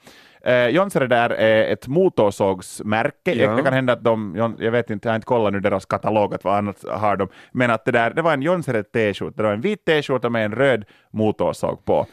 Eh, 0.44 0.68
Jonsered 0.68 1.12
är 1.12 1.30
eh, 1.30 1.72
ett 1.72 1.86
motorsågsmärke. 1.86 3.34
Ja. 3.34 3.56
Det 3.56 3.62
kan 3.62 3.72
hända 3.72 3.92
att 3.92 4.04
de, 4.04 4.34
jag 4.58 4.70
vet 4.70 4.90
inte, 4.90 5.08
jag 5.08 5.12
har 5.12 5.16
inte 5.16 5.26
kollat 5.26 5.52
nu 5.52 5.60
deras 5.60 5.86
katalog, 5.86 6.34
att 6.34 6.44
vad 6.44 6.56
annat 6.56 6.84
har 6.88 7.16
de, 7.16 7.28
men 7.52 7.70
att 7.70 7.84
det 7.84 7.92
där, 7.92 8.10
det 8.10 8.22
var 8.22 8.32
en 8.32 8.42
Jonsered 8.42 8.92
t-skjorta. 8.92 9.36
Det 9.36 9.42
var 9.42 9.52
en 9.52 9.60
vit 9.60 9.84
t-skjorta 9.84 10.30
med 10.30 10.44
en 10.44 10.52
röd 10.52 10.84
motorsåg 11.10 11.84
på. 11.84 12.06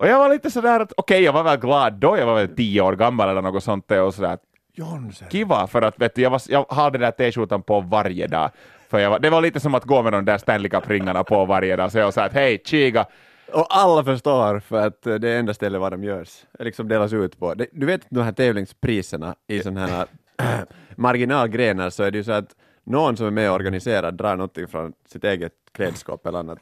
Och 0.00 0.06
jag 0.06 0.18
var 0.18 0.28
lite 0.28 0.50
sådär 0.50 0.80
att, 0.80 0.92
okej, 0.96 1.22
jag 1.22 1.32
var 1.32 1.42
väl 1.42 1.58
glad 1.58 1.92
då, 1.92 2.18
jag 2.18 2.26
var 2.26 2.34
väl 2.34 2.56
tio 2.56 2.80
år 2.80 2.92
gammal 2.92 3.28
eller 3.28 3.42
något 3.42 3.64
sånt, 3.64 3.90
och 3.90 4.14
sådär, 4.14 4.32
att 4.32 4.42
Jonsered. 4.74 5.32
kiva, 5.32 5.66
för 5.66 5.82
att 5.82 6.00
vet 6.00 6.14
du, 6.14 6.22
jag, 6.22 6.30
var, 6.30 6.42
jag 6.48 6.66
hade 6.68 6.98
den 6.98 7.00
där 7.00 7.10
t-skjortan 7.10 7.62
på 7.62 7.80
varje 7.80 8.26
dag. 8.26 8.50
För 8.88 8.98
jag 8.98 9.10
var, 9.10 9.18
det 9.18 9.30
var 9.30 9.40
lite 9.40 9.60
som 9.60 9.74
att 9.74 9.84
gå 9.84 10.02
med 10.02 10.12
de 10.12 10.24
där 10.24 10.38
Stanley 10.38 10.70
Cup-ringarna 10.70 11.24
på 11.24 11.44
varje 11.44 11.76
dag, 11.76 11.92
så 11.92 11.98
jag 11.98 12.14
såhär 12.14 12.26
att 12.26 12.32
hej, 12.32 12.62
chiga, 12.64 13.06
Och 13.52 13.66
alla 13.70 14.04
förstår 14.04 14.60
för 14.60 14.86
att 14.86 15.02
det 15.02 15.28
är 15.28 15.38
enda 15.38 15.54
stället 15.54 15.80
var 15.80 15.90
de 15.90 16.04
görs, 16.04 16.44
liksom 16.58 16.88
delas 16.88 17.12
ut 17.12 17.38
på. 17.38 17.54
Du 17.72 17.86
vet 17.86 18.00
de 18.10 18.20
här 18.20 18.32
tävlingspriserna 18.32 19.34
i 19.46 19.60
sådana 19.60 19.86
här 19.86 20.06
marginalgrenar 20.96 21.90
så 21.90 22.02
är 22.02 22.10
det 22.10 22.18
ju 22.18 22.24
så 22.24 22.32
att 22.32 22.50
någon 22.84 23.16
som 23.16 23.26
är 23.26 23.30
med 23.30 23.50
och 23.50 23.54
organiserar 23.54 24.12
drar 24.12 24.36
någonting 24.36 24.66
från 24.68 24.92
sitt 25.12 25.24
eget 25.24 25.52
klädskap 25.72 26.26
eller 26.26 26.38
annat. 26.38 26.58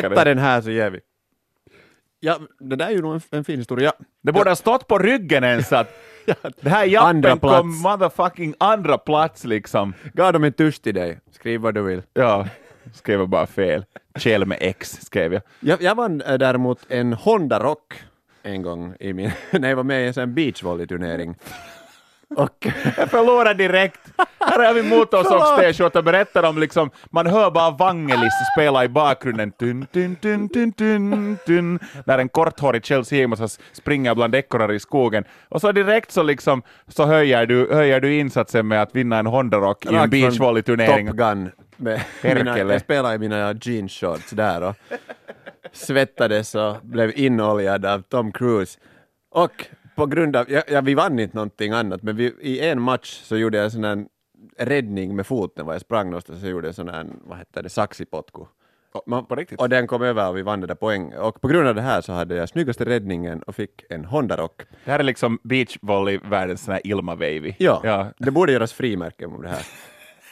Tvätta 0.00 0.24
den 0.24 0.38
här 0.38 0.60
så 0.60 0.70
ger 0.70 0.90
vi. 0.90 1.00
Ja, 2.24 2.38
det 2.58 2.76
där 2.76 2.86
är 2.86 2.90
ju 2.90 3.02
nog 3.02 3.14
en, 3.14 3.20
en 3.30 3.44
fin 3.44 3.58
historia. 3.58 3.92
Det 4.20 4.32
borde 4.32 4.50
ha 4.50 4.56
stått 4.56 4.86
på 4.86 4.98
ryggen 4.98 5.44
ens 5.44 5.72
att 5.72 5.88
det 6.60 6.70
här 6.70 6.84
jappen 6.84 7.38
kom 7.38 7.82
motherfucking 7.82 8.54
andra 8.58 8.98
plats 8.98 9.44
liksom. 9.44 9.94
Gav 10.14 10.32
dem 10.32 10.44
en 10.44 10.52
tusch 10.52 10.82
till 10.82 10.94
dig, 10.94 11.20
skriv 11.32 11.60
vad 11.60 11.74
du 11.74 11.82
vill. 11.82 12.02
Ja, 12.14 12.48
skrev 12.94 13.20
jag 13.20 13.28
bara 13.28 13.46
fel. 13.46 13.84
Kjell 14.18 14.46
med 14.46 14.58
X 14.60 14.98
skrev 15.02 15.32
jag. 15.32 15.42
Jag, 15.60 15.82
jag 15.82 15.94
vann 15.94 16.20
eh, 16.20 16.38
däremot 16.38 16.78
en 16.88 17.12
Honda 17.12 17.58
Rock 17.58 17.94
en 18.42 18.62
gång 18.62 18.94
i 19.00 19.12
min, 19.12 19.30
när 19.50 19.68
jag 19.68 19.76
var 19.76 19.84
med 19.84 20.16
i 20.16 20.20
en 20.20 20.34
beachvolleyturnering. 20.34 21.34
Och 22.36 22.66
Jag 22.96 23.10
förlorade 23.10 23.54
direkt. 23.54 24.00
Här 24.40 24.66
har 24.66 24.74
vi 24.74 24.82
motorsågs-t-shirt 24.82 26.04
berättar 26.04 26.42
om 26.42 26.58
liksom, 26.58 26.90
man 27.10 27.26
hör 27.26 27.50
bara 27.50 27.70
Vangelis 27.70 28.32
spela 28.56 28.84
i 28.84 28.88
bakgrunden. 28.88 29.52
Tun, 29.52 29.86
tun, 29.92 30.16
tun, 30.16 30.48
tun, 30.48 30.72
tun, 30.72 31.38
tun, 31.46 31.78
när 32.06 32.18
en 32.18 32.28
korthårig 32.28 32.84
Kjell 32.84 33.04
Simonsson 33.04 33.48
springer 33.72 34.14
bland 34.14 34.34
ekorrar 34.34 34.72
i 34.72 34.80
skogen. 34.80 35.24
Och 35.48 35.60
så 35.60 35.72
direkt 35.72 36.12
så 36.12 36.22
liksom, 36.22 36.62
så 36.88 37.06
höjer 37.06 37.46
du, 37.46 37.72
höjer 37.72 38.00
du 38.00 38.14
insatsen 38.14 38.68
med 38.68 38.82
att 38.82 38.96
vinna 38.96 39.18
en 39.18 39.26
Honda-rock 39.26 39.86
i 39.86 39.94
en 39.94 40.10
beachvolleyturnering. 40.10 41.06
Top 41.06 41.16
Gun. 41.16 41.50
Med 41.76 42.00
mina, 42.22 42.58
jag 42.58 42.80
spelade 42.80 43.14
i 43.14 43.18
mina 43.18 43.52
jeansshorts 43.62 44.30
där 44.30 44.62
och 44.62 44.76
svettades 45.72 46.54
och 46.54 46.76
blev 46.82 47.12
inoljad 47.18 47.86
av 47.86 48.02
Tom 48.02 48.32
Cruise. 48.32 48.78
Och 49.30 49.66
på 49.94 50.06
grund 50.06 50.36
av, 50.36 50.50
ja, 50.50 50.62
ja 50.68 50.80
vi 50.80 50.94
vann 50.94 51.18
inte 51.18 51.36
någonting 51.36 51.72
annat, 51.72 52.02
men 52.02 52.16
vi, 52.16 52.34
i 52.40 52.68
en 52.68 52.80
match 52.80 53.20
så 53.24 53.36
gjorde 53.36 53.56
jag 53.56 53.64
en 53.64 53.70
sån 53.70 53.84
här 53.84 54.06
räddning 54.58 55.16
med 55.16 55.26
foten, 55.26 55.66
var 55.66 55.72
jag 55.72 55.80
sprang 55.80 56.06
någonstans 56.06 56.40
så 56.40 56.46
gjorde 56.46 56.66
jag 56.66 56.70
en 56.70 56.74
sån 56.74 56.88
här, 56.88 57.06
vad 57.24 57.38
heter 57.38 57.62
det, 57.62 57.68
saxipotku. 57.68 58.44
Man, 59.06 59.26
på 59.26 59.34
riktigt? 59.34 59.60
Och 59.60 59.68
den 59.68 59.86
kom 59.86 60.02
över 60.02 60.28
och 60.28 60.36
vi 60.36 60.42
vann 60.42 60.60
det 60.60 60.66
där 60.66 60.74
poäng. 60.74 61.14
Och 61.14 61.40
på 61.40 61.48
grund 61.48 61.68
av 61.68 61.74
det 61.74 61.82
här 61.82 62.00
så 62.00 62.12
hade 62.12 62.34
jag 62.34 62.48
snyggaste 62.48 62.84
räddningen 62.84 63.42
och 63.42 63.54
fick 63.54 63.84
en 63.90 64.04
Honda-rock. 64.04 64.62
Det 64.84 64.90
här 64.90 64.98
är 64.98 65.02
liksom 65.02 65.38
beachvolley-världens 65.42 66.64
sån 66.64 66.74
här 66.74 66.80
Ilma-wavy. 66.84 67.54
Ja, 67.58 67.80
ja. 67.84 68.12
det 68.18 68.30
borde 68.30 68.52
göras 68.52 68.72
frimärke 68.72 69.26
om 69.26 69.42
det 69.42 69.48
här. 69.48 69.66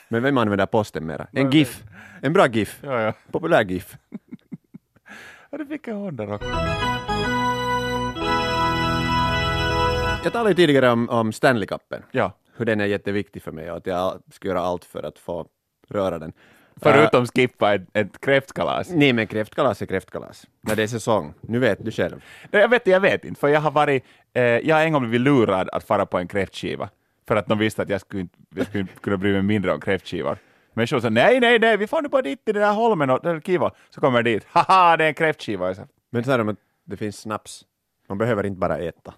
Men 0.09 0.23
vem 0.23 0.39
använder 0.39 0.67
posten 0.67 1.07
mera? 1.07 1.27
En 1.33 1.51
GIF. 1.51 1.83
En 2.23 2.33
bra 2.33 2.47
GIF. 2.47 2.81
Ja, 2.83 3.01
ja. 3.01 3.13
Populär 3.33 3.65
GIF. 3.65 3.97
ja 5.51 5.59
du 5.59 5.67
fick 5.67 5.89
en 5.89 5.97
Honda-rock. 5.97 6.43
Jag 10.23 10.33
talade 10.33 10.51
ju 10.51 10.55
tidigare 10.55 10.91
om, 10.91 11.09
om 11.09 11.31
Stanley-cupen. 11.31 12.03
Ja. 12.11 12.33
Hur 12.57 12.65
den 12.65 12.81
är 12.81 12.87
jätteviktig 12.87 13.43
för 13.43 13.53
mig 13.53 13.71
och 13.71 13.77
att 13.77 13.87
jag 13.87 14.23
ska 14.33 14.49
göra 14.49 14.61
allt 14.61 14.85
för 14.85 15.03
att 15.03 15.19
få 15.19 15.47
röra 15.89 16.19
den. 16.19 16.33
Förutom 16.77 17.27
skippa 17.27 17.75
ett, 17.75 17.83
ett 17.93 18.21
kräftkalas. 18.21 18.91
Nej, 18.91 19.13
men 19.13 19.27
kräftkalas 19.27 19.83
är 19.83 19.87
kräftkalas. 19.87 20.47
När 20.61 20.77
det 20.77 20.83
är 20.83 20.87
säsong. 20.87 21.35
Nu 21.41 21.59
vet 21.59 21.85
du 21.85 21.91
själv. 21.91 22.25
Nej, 22.51 22.63
Jag 22.63 22.69
vet, 22.69 22.87
jag 22.87 23.01
vet 23.01 23.25
inte, 23.25 23.41
för 23.41 23.49
jag 23.49 23.61
har 23.61 23.71
varit, 23.71 24.05
eh, 24.33 24.43
jag 24.43 24.77
har 24.77 24.83
en 24.83 24.93
gång 24.93 25.03
blivit 25.03 25.21
lurad 25.21 25.69
att 25.73 25.85
fara 25.85 26.07
på 26.07 26.19
en 26.19 26.29
kräftskiva, 26.29 26.89
för 27.29 27.37
att 27.37 27.47
de 27.47 27.59
visste 27.59 27.83
att 27.83 27.89
jag 27.89 28.01
skulle, 28.01 28.29
jag 28.55 28.67
skulle 28.67 28.87
kunna 29.01 29.17
bry 29.17 29.33
mig 29.33 29.43
mindre 29.43 29.73
om 29.73 29.81
kräftskivor. 29.81 30.39
Men 30.75 30.87
så 30.87 31.01
sa 31.01 31.11
nej, 31.11 31.41
nej, 31.41 31.59
nej, 31.59 31.77
vi 31.77 31.87
får 31.87 32.03
nu 32.03 32.09
bara 32.09 32.23
dit 32.23 32.45
till 32.45 32.55
den 32.55 32.63
där 32.63 32.73
holmen 32.73 33.11
och 33.11 33.21
den 33.23 33.41
kiva. 33.41 33.71
Så 33.91 34.01
kommer 34.01 34.19
jag 34.19 34.25
dit, 34.25 34.47
haha, 34.49 34.97
det 34.97 35.05
är 35.05 35.09
en 35.09 35.15
kräftskiva. 35.15 35.75
Men 36.11 36.25
så 36.25 36.33
är 36.33 36.39
det 36.39 36.51
att 36.51 36.57
det 36.85 36.97
finns 36.97 37.21
snaps. 37.21 37.65
Man 38.09 38.19
behöver 38.19 38.47
inte 38.47 38.59
bara 38.59 38.79
äta. 38.79 39.15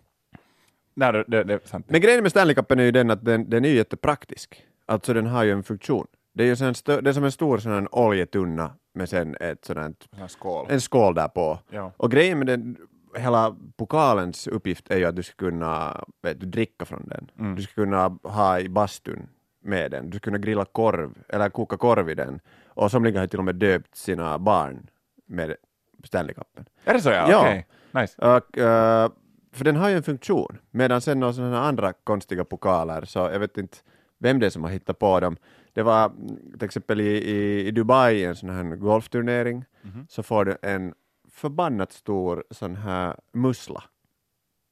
Nej, 0.95 1.13
det, 1.13 1.45
det, 1.45 1.55
är 1.55 1.61
sant. 1.65 1.87
Men 1.89 2.01
grejen 2.01 2.23
med 2.23 2.33
Stanley-cupen 2.33 2.81
är 2.81 2.85
ju 2.85 2.91
den 2.91 3.11
att 3.11 3.25
den, 3.25 3.51
den 3.51 3.65
är 3.65 3.69
ju 3.69 3.77
jättepraktisk. 3.77 4.67
Alltså 4.87 5.15
den 5.15 5.27
har 5.27 5.45
ju 5.45 5.53
en 5.53 5.63
funktion. 5.63 6.07
Det 6.35 6.43
är 6.43 6.47
ju 6.47 6.57
sån 6.57 6.75
det 6.85 7.11
är 7.11 7.13
som 7.13 7.25
en 7.25 7.33
stor 7.33 7.59
sån 7.59 7.89
oljetunna 7.91 8.71
med 8.95 9.09
sen 9.09 9.37
ett 9.41 9.65
sådant, 9.65 10.09
här 10.17 10.29
skål. 10.29 10.67
en 10.71 10.81
skål 10.81 11.15
där 11.15 11.29
på. 11.29 11.59
Ja. 11.71 11.93
Och 11.97 12.11
grejen 12.11 12.39
med 12.39 12.47
den, 12.47 12.77
hela 13.17 13.57
pokalens 13.77 14.47
uppgift 14.47 14.91
är 14.91 14.99
ju 14.99 15.05
att 15.05 15.17
du 15.17 15.23
ska 15.23 15.37
kunna 15.37 16.05
vet 16.23 16.41
du, 16.41 16.47
dricka 16.47 16.85
från 16.85 17.09
den. 17.09 17.31
Mm. 17.39 17.57
Du 17.57 17.63
ska 17.63 17.75
kunna 17.75 18.19
ha 18.23 18.61
i 18.61 18.69
bastun 18.69 19.29
med 19.63 19.91
den. 19.91 20.11
Du 20.11 20.19
ska 20.19 20.25
kunna 20.25 20.39
grilla 20.39 20.65
korv, 20.65 21.15
eller 21.29 21.49
koka 21.49 21.77
korv 21.77 22.11
i 22.11 22.15
den. 22.15 22.41
Och 22.67 22.91
somliga 22.91 23.21
har 23.21 23.27
till 23.27 23.39
och 23.39 23.45
med 23.45 23.55
döpt 23.55 23.97
sina 23.97 24.39
barn 24.39 24.91
med 25.27 25.57
Stanley-cupen. 26.03 26.65
Är 26.85 26.95
det 26.95 27.01
så 27.01 27.11
ja? 27.11 27.31
Ja. 27.31 27.41
Okej, 27.41 27.67
nice. 27.91 28.23
Och, 28.23 28.59
eh, 28.59 29.11
för 29.53 29.65
den 29.65 29.77
har 29.77 29.89
ju 29.89 29.97
en 29.97 30.03
funktion, 30.03 30.59
medan 30.71 31.01
sen 31.01 31.21
några 31.21 31.33
sådana 31.33 31.65
andra 31.65 31.93
konstiga 31.93 32.45
pokaler, 32.45 33.05
så 33.05 33.19
jag 33.19 33.39
vet 33.39 33.59
inte 33.59 33.79
vem 34.19 34.39
det 34.41 34.47
är 34.47 34.51
som 34.51 34.65
har 34.65 34.71
hittat 34.71 34.99
på 34.99 35.21
dem. 35.21 35.37
Det 35.73 35.83
var 35.83 36.05
mm, 36.07 36.37
till 36.53 36.65
exempel 36.65 37.01
i, 37.01 37.05
i, 37.31 37.67
i 37.67 37.71
Dubai, 37.71 38.25
en 38.25 38.37
sån 38.37 38.51
här 38.51 38.77
golfturnering, 38.77 39.65
Mhm. 39.83 40.07
så 40.09 40.23
får 40.23 40.45
du 40.45 40.57
en 40.63 40.95
förbannat 41.31 41.93
stor 41.93 42.45
sån 42.51 42.77
här 42.77 43.17
mussla. 43.33 43.85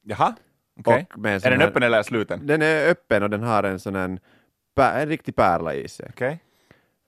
Jaha, 0.03 0.35
okej. 0.81 1.07
En 1.17 1.27
Är 1.27 1.41
den 1.51 1.61
här- 1.61 1.69
öppen 1.69 1.83
eller 1.83 2.03
sluten? 2.03 2.47
Den 2.47 2.63
är 2.63 2.91
öppen 2.91 3.23
och 3.23 3.31
den 3.31 3.43
har 3.43 3.63
en 3.63 3.79
sån 3.81 3.95
här, 3.95 4.19
en 4.77 5.09
riktig 5.09 5.37
pärla 5.37 5.75
i 5.75 5.89
sig. 5.89 6.07
Okej. 6.11 6.43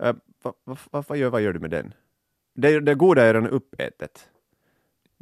Uh, 0.03 0.13
vad, 0.43 0.55
vad, 0.65 0.79
vad, 0.91 1.05
vad, 1.09 1.19
gör, 1.19 1.31
vad 1.31 1.41
gör 1.41 1.53
du 1.53 1.59
med 1.61 1.71
den? 1.71 1.95
Det, 2.55 2.81
det 2.81 2.95
goda 2.95 3.23
är 3.23 3.35
redan 3.35 3.51
uppätet. 3.51 4.29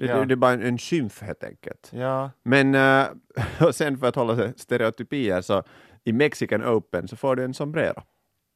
Det, 0.01 0.07
Ja. 0.07 0.17
det, 0.17 0.25
det 0.25 0.35
är 0.35 0.37
bara 0.37 0.53
en, 0.53 0.63
en 0.63 0.79
skymf 0.79 1.23
helt 1.23 1.45
enkelt. 1.45 1.91
Ja. 1.93 2.31
Men 2.43 2.75
eh, 2.75 3.07
och 3.67 3.75
sen 3.75 3.99
för 3.99 4.07
att 4.07 4.15
hålla 4.17 4.37
sig 4.37 4.53
stereotypier 4.57 5.41
så 5.41 5.63
i 6.05 6.13
Mexican 6.13 6.65
Open 6.65 7.09
så 7.09 7.17
får 7.17 7.37
du 7.37 7.45
en 7.45 7.55
sombrero 7.55 8.03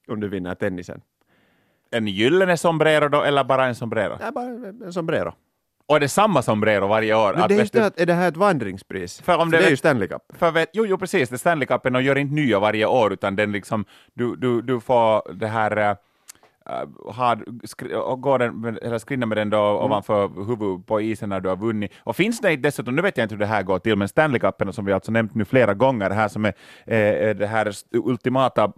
om 0.09 0.21
du 0.21 0.29
vinner 0.29 0.55
tennisen. 0.55 1.01
En 1.91 2.07
gyllene 2.07 2.57
sombrero 2.57 3.09
då, 3.09 3.23
eller 3.23 3.45
bara 3.45 3.67
en 3.67 3.75
sombrero? 3.75 4.17
Nej, 4.21 4.33
bara 4.33 4.45
en 4.87 4.93
sombrero. 4.93 5.35
Och 5.87 5.97
är 5.97 6.01
det 6.01 6.09
samma 6.09 6.43
sombrero 6.43 6.87
varje 6.87 7.15
år? 7.15 7.35
Men 7.39 7.49
det 7.49 7.55
är, 7.55 7.59
just 7.59 7.73
det 7.73 7.87
att, 7.87 8.01
är 8.01 8.07
det 8.07 8.13
här 8.15 8.29
ett 8.29 8.37
vandringspris? 8.37 9.21
För 9.21 9.37
om 9.39 9.51
det, 9.51 9.57
det 9.57 9.61
är 9.61 9.63
vet- 9.63 9.73
ju 9.73 9.77
Stanley 9.77 10.09
Cup. 10.09 10.23
För 10.39 10.51
vet, 10.51 10.71
jo, 10.73 10.87
jo, 10.87 10.99
precis, 10.99 11.29
det 11.29 11.35
är 11.35 11.39
Stanley 11.39 11.67
Cupen 11.67 11.95
och 11.95 12.03
gör 12.03 12.19
inte 12.19 12.35
nya 12.35 12.59
varje 12.61 12.87
år, 12.87 13.13
utan 13.13 13.37
den 13.37 13.53
liksom, 13.53 13.85
du, 14.15 14.37
du, 14.37 14.63
du 14.63 14.81
får 14.81 15.33
det 15.33 15.47
här, 15.47 15.97
äh, 16.71 17.13
ha, 17.15 17.37
skri, 17.65 17.95
och 17.95 18.21
gå 18.21 18.39
den, 18.39 18.79
eller 18.83 18.99
skrinna 18.99 19.27
med 19.27 19.37
den 19.39 19.51
då 19.51 19.59
ovanför 19.59 20.29
huvudet 20.47 20.87
på 20.87 21.01
isen 21.01 21.29
när 21.29 21.41
du 21.41 21.49
har 21.49 21.57
vunnit. 21.57 21.93
Och 22.05 22.17
finns 22.17 22.41
det 22.41 22.57
dessutom, 22.57 22.97
nu 22.97 23.03
vet 23.03 23.17
jag 23.19 23.25
inte 23.25 23.35
hur 23.35 23.41
det 23.41 23.47
här 23.47 23.63
går 23.63 23.79
till, 23.79 23.97
men 23.97 24.09
Stanley 24.09 24.41
Cupen 24.41 24.73
som 24.73 24.85
vi 24.85 24.93
alltså 24.93 25.13
nämnt 25.13 25.35
nu 25.35 25.45
flera 25.45 25.75
gånger, 25.75 26.09
det 26.09 26.15
här 26.15 26.29
som 26.29 26.45
är 26.45 26.53
eh, 26.87 27.35
det 27.35 27.47
här 27.47 27.73
ultimata 27.93 28.73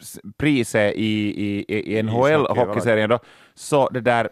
s- 0.00 0.18
priset 0.36 0.94
i, 0.94 1.04
i, 1.46 1.64
i 1.98 2.02
NHL-hockeyserien, 2.02 3.08
då, 3.08 3.18
så 3.54 3.88
det 3.88 4.00
där 4.00 4.28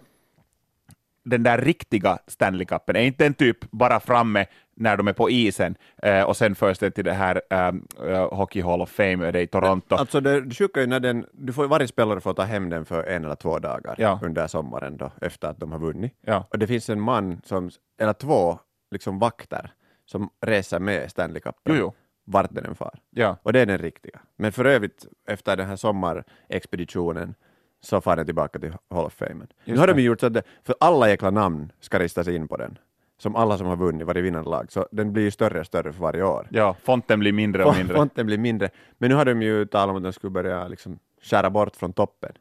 den 1.24 1.42
där 1.42 1.58
riktiga 1.58 2.18
Stanley 2.26 2.64
Cupen, 2.66 2.96
är 2.96 3.00
inte 3.00 3.24
den 3.24 3.34
typ 3.34 3.70
bara 3.70 4.00
framme 4.00 4.46
när 4.76 4.96
de 4.96 5.08
är 5.08 5.12
på 5.12 5.30
isen 5.30 5.74
eh, 6.02 6.22
och 6.22 6.36
sen 6.36 6.54
förs 6.54 6.78
den 6.78 6.92
till 6.92 7.04
det 7.04 7.12
här 7.12 7.40
um, 7.50 7.86
Hockey 8.30 8.60
Hall 8.62 8.80
of 8.82 8.90
Fame 8.90 9.30
det 9.30 9.40
i 9.40 9.46
Toronto. 9.46 9.94
Alltså 9.94 10.20
det, 10.20 10.40
det 10.40 10.54
sjuka 10.54 10.80
är 10.80 10.84
ju 10.84 10.90
när 10.90 11.00
den, 11.00 11.26
du 11.32 11.52
får, 11.52 11.68
varje 11.68 11.88
spelare 11.88 12.20
får 12.20 12.34
ta 12.34 12.42
hem 12.42 12.70
den 12.70 12.84
för 12.84 13.04
en 13.04 13.24
eller 13.24 13.34
två 13.34 13.58
dagar 13.58 13.94
Ja. 13.98 14.20
under 14.22 14.46
sommaren 14.46 14.96
då, 14.96 15.12
efter 15.20 15.48
att 15.48 15.58
de 15.60 15.72
har 15.72 15.78
vunnit. 15.78 16.14
Ja. 16.26 16.46
Och 16.50 16.58
det 16.58 16.66
finns 16.66 16.90
en 16.90 17.00
man, 17.00 17.40
som, 17.44 17.70
eller 18.00 18.12
två 18.12 18.58
liksom 18.90 19.18
vakter, 19.18 19.70
som 20.06 20.30
reser 20.46 20.78
med 20.80 21.10
Stanley 21.10 21.40
Cupen 21.40 21.90
vart 22.24 22.54
den 22.54 22.64
än 22.64 22.74
far. 22.74 22.98
Ja. 23.10 23.36
Och 23.42 23.52
det 23.52 23.60
är 23.60 23.66
den 23.66 23.78
riktiga. 23.78 24.20
Men 24.36 24.52
för 24.52 24.64
övrigt, 24.64 25.06
efter 25.28 25.56
den 25.56 25.66
här 25.66 25.76
sommarexpeditionen, 25.76 27.34
så 27.80 28.00
far 28.00 28.16
den 28.16 28.26
tillbaka 28.26 28.58
till 28.58 28.72
Hall 28.90 29.04
of 29.04 29.12
Fame. 29.12 29.46
Nu 29.64 29.76
har 29.76 29.86
de 29.86 29.92
det. 29.92 30.02
gjort 30.02 30.20
så 30.20 30.26
att 30.26 30.34
det, 30.34 30.42
för 30.64 30.74
alla 30.80 31.08
jäkla 31.08 31.30
namn 31.30 31.72
ska 31.80 31.98
ristas 31.98 32.28
in 32.28 32.48
på 32.48 32.56
den. 32.56 32.78
Som 33.22 33.36
alla 33.36 33.58
som 33.58 33.66
har 33.66 33.76
vunnit, 33.76 34.06
varje 34.06 34.22
vinnande 34.22 34.50
lag. 34.50 34.72
Så 34.72 34.86
den 34.90 35.12
blir 35.12 35.22
ju 35.22 35.30
större 35.30 35.60
och 35.60 35.66
större 35.66 35.92
för 35.92 36.00
varje 36.00 36.22
år. 36.22 36.48
ja, 36.50 36.76
fonten 36.84 37.20
blir 37.20 37.32
mindre 37.32 37.64
och 37.64 37.76
mindre. 37.76 37.96
Fonten 37.96 38.26
blir 38.26 38.38
mindre. 38.38 38.70
Men 38.98 39.10
nu 39.10 39.16
har 39.16 39.24
de 39.24 39.42
ju 39.42 39.66
talat 39.66 39.90
om 39.90 39.96
att 39.96 40.02
de 40.02 40.12
skulle 40.12 40.30
börja 40.30 40.68
liksom 40.68 40.98
skära 41.22 41.50
bort 41.50 41.76
från 41.76 41.92
toppen. 41.92 42.32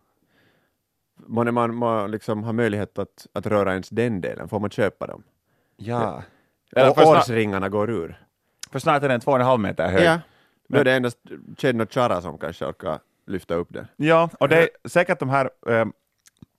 Månne 1.28 1.52
man 1.52 1.76
må 1.76 2.08
liksom 2.08 2.44
ha 2.44 2.52
möjlighet 2.54 3.00
att, 3.00 3.28
att 3.34 3.46
röra 3.48 3.72
ens 3.72 3.90
den 3.90 4.22
delen, 4.22 4.48
får 4.50 4.60
man 4.60 4.70
köpa 4.70 5.08
dem? 5.08 5.24
Ja. 5.78 6.24
Eller 6.76 6.90
Och 6.90 6.98
årsringarna 7.08 7.70
går 7.70 7.90
ur. 7.92 8.26
för 8.72 8.80
snart 8.80 9.04
är 9.04 9.10
den 9.10 9.20
två 9.20 9.32
och 9.32 9.40
en 9.40 9.46
halv 9.46 9.60
meter 9.62 9.88
hög. 9.92 10.04
Ja. 10.04 10.20
Då 10.68 10.78
är 10.80 10.84
det 10.84 10.94
endast 10.94 11.18
Chen 11.58 11.82
och 11.82 11.94
Chara 11.94 12.22
som 12.22 12.38
kanske 12.38 12.66
orkar 12.66 13.00
lyfta 13.28 13.56
upp 13.56 13.68
den. 13.74 13.88
Ja, 13.96 14.30
och 14.40 14.50
det 14.50 14.58
är 14.64 14.70
säkert 14.90 15.20
de 15.20 15.30
här 15.30 15.50
eh, 15.68 15.86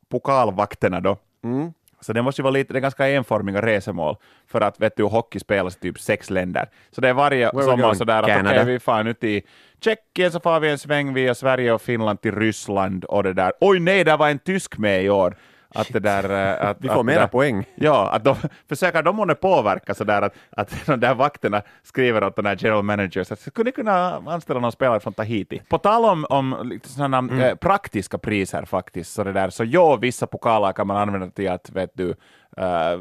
pokalvakterna 0.08 1.00
då, 1.00 1.16
Mm. 1.44 1.72
Så 2.02 2.12
det 2.12 2.22
måste 2.22 2.40
ju 2.40 2.42
vara 2.42 2.52
lite, 2.52 2.72
det 2.72 2.78
är 2.78 2.80
ganska 2.80 3.08
enformiga 3.08 3.62
resemål, 3.62 4.16
för 4.46 4.60
att 4.60 4.80
vet 4.80 4.96
du, 4.96 5.02
hockey 5.02 5.38
spelas 5.38 5.76
i 5.76 5.80
typ 5.80 6.00
sex 6.00 6.30
länder. 6.30 6.68
Så 6.90 7.00
det 7.00 7.08
är 7.08 7.12
varje 7.12 7.50
Where 7.50 7.64
sommar 7.64 7.94
sådär 7.94 8.18
att 8.18 8.24
okej, 8.24 8.36
Canada. 8.36 8.64
vi 8.64 8.80
far 8.80 9.04
nu 9.04 9.14
till 9.14 9.42
Tjeckien, 9.80 10.32
så 10.32 10.40
far 10.40 10.60
vi 10.60 10.70
en 10.70 10.78
sväng 10.78 11.14
via 11.14 11.34
Sverige 11.34 11.72
och 11.72 11.82
Finland 11.82 12.20
till 12.20 12.34
Ryssland 12.34 13.04
och 13.04 13.22
det 13.22 13.32
där. 13.32 13.52
Oj 13.60 13.80
nej, 13.80 14.04
där 14.04 14.16
var 14.16 14.28
en 14.28 14.38
tysk 14.38 14.78
med 14.78 15.04
i 15.04 15.10
år. 15.10 15.36
Att 15.74 15.92
det 15.92 16.00
där, 16.00 16.30
eh, 16.30 16.68
att, 16.70 16.76
Vi 16.80 16.88
att 16.88 16.94
får 16.94 17.02
det 17.02 17.06
mera 17.06 17.20
där, 17.20 17.26
poäng. 17.26 17.64
Ja, 17.74 18.10
att 18.10 18.24
de 18.24 18.36
försöker 18.68 19.02
de 19.02 19.16
månne 19.16 19.34
påverka 19.34 19.94
sådär 19.94 20.22
att, 20.22 20.34
att 20.50 20.74
de 20.86 21.00
där 21.00 21.14
vakterna 21.14 21.62
skriver 21.82 22.24
åt 22.24 22.36
den 22.36 22.46
här 22.46 22.56
general 22.60 22.82
managers 22.82 23.32
att 23.32 23.38
skulle 23.40 23.64
ni 23.64 23.72
kunna 23.72 24.16
anställa 24.26 24.60
någon 24.60 24.72
spelare 24.72 25.00
från 25.00 25.12
Tahiti? 25.12 25.62
På 25.68 25.78
tal 25.78 26.04
om, 26.04 26.26
om 26.30 26.78
sådana 26.84 27.18
Mm. 27.18 27.40
eh, 27.40 27.54
praktiska 27.54 28.18
priser 28.18 28.64
faktiskt, 28.64 29.12
så 29.12 29.24
det 29.24 29.32
där, 29.32 29.50
så 29.50 29.64
ja, 29.64 29.96
vissa 29.96 30.26
pokaler 30.26 30.72
kan 30.72 30.86
man 30.86 30.96
använda 30.96 31.30
till 31.30 31.50
att, 31.50 31.70
vet 31.70 31.90
du, 31.94 32.10
eh, 32.56 32.98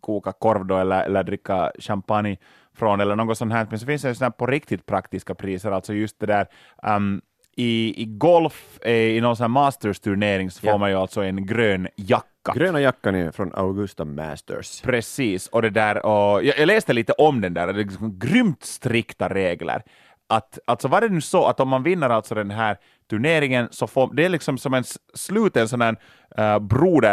koka 0.00 0.32
korv 0.32 0.66
då, 0.66 0.76
eller, 0.76 1.02
eller 1.04 1.22
dricka 1.22 1.72
champagne 1.78 2.36
från 2.74 3.00
eller 3.00 3.16
något 3.16 3.38
sånt 3.38 3.52
här, 3.52 3.66
men 3.70 3.78
så 3.78 3.86
finns 3.86 4.02
det 4.02 4.14
sådana 4.14 4.30
på 4.30 4.46
riktigt 4.46 4.86
praktiska 4.86 5.34
priser, 5.34 5.70
alltså 5.72 5.92
just 5.94 6.20
det 6.20 6.26
där 6.26 6.46
um, 6.96 7.20
i, 7.56 8.02
i 8.02 8.04
golf, 8.04 8.78
eh, 8.82 8.92
i 8.92 9.20
någon 9.20 9.36
sån 9.36 9.44
här 9.44 9.48
masters-turnering, 9.48 10.50
så 10.50 10.66
Ja. 10.66 10.72
får 10.72 10.78
man 10.78 10.90
ju 10.90 10.96
alltså 10.96 11.22
en 11.22 11.46
grön 11.46 11.88
jacka. 11.96 12.52
Gröna 12.54 12.80
jackan 12.80 13.14
är 13.14 13.30
från 13.30 13.52
Augusta 13.54 14.04
Masters. 14.04 14.80
Precis, 14.82 15.46
och 15.46 15.62
det 15.62 15.70
där, 15.70 16.06
och 16.06 16.44
jag, 16.44 16.58
jag 16.58 16.66
läste 16.66 16.92
lite 16.92 17.12
om 17.12 17.40
den 17.40 17.54
där, 17.54 17.66
det 17.66 17.72
är 17.72 17.84
liksom 17.84 18.18
grymt 18.18 18.64
strikta 18.64 19.28
regler. 19.28 19.82
Att 20.30 20.58
alltså 20.64 20.88
var 20.88 21.00
det 21.00 21.08
nu 21.08 21.20
så 21.20 21.46
att 21.46 21.60
om 21.60 21.68
man 21.68 21.82
vinner 21.82 22.10
alltså 22.10 22.34
den 22.34 22.50
här 22.50 22.76
turneringen 23.10 23.68
så 23.70 23.86
får 23.86 24.14
det 24.14 24.24
är 24.24 24.28
liksom 24.28 24.58
som 24.58 24.74
en 24.74 24.84
sluten 25.14 25.68
sån 25.68 25.80
här 25.80 25.96
uh, 26.38 26.58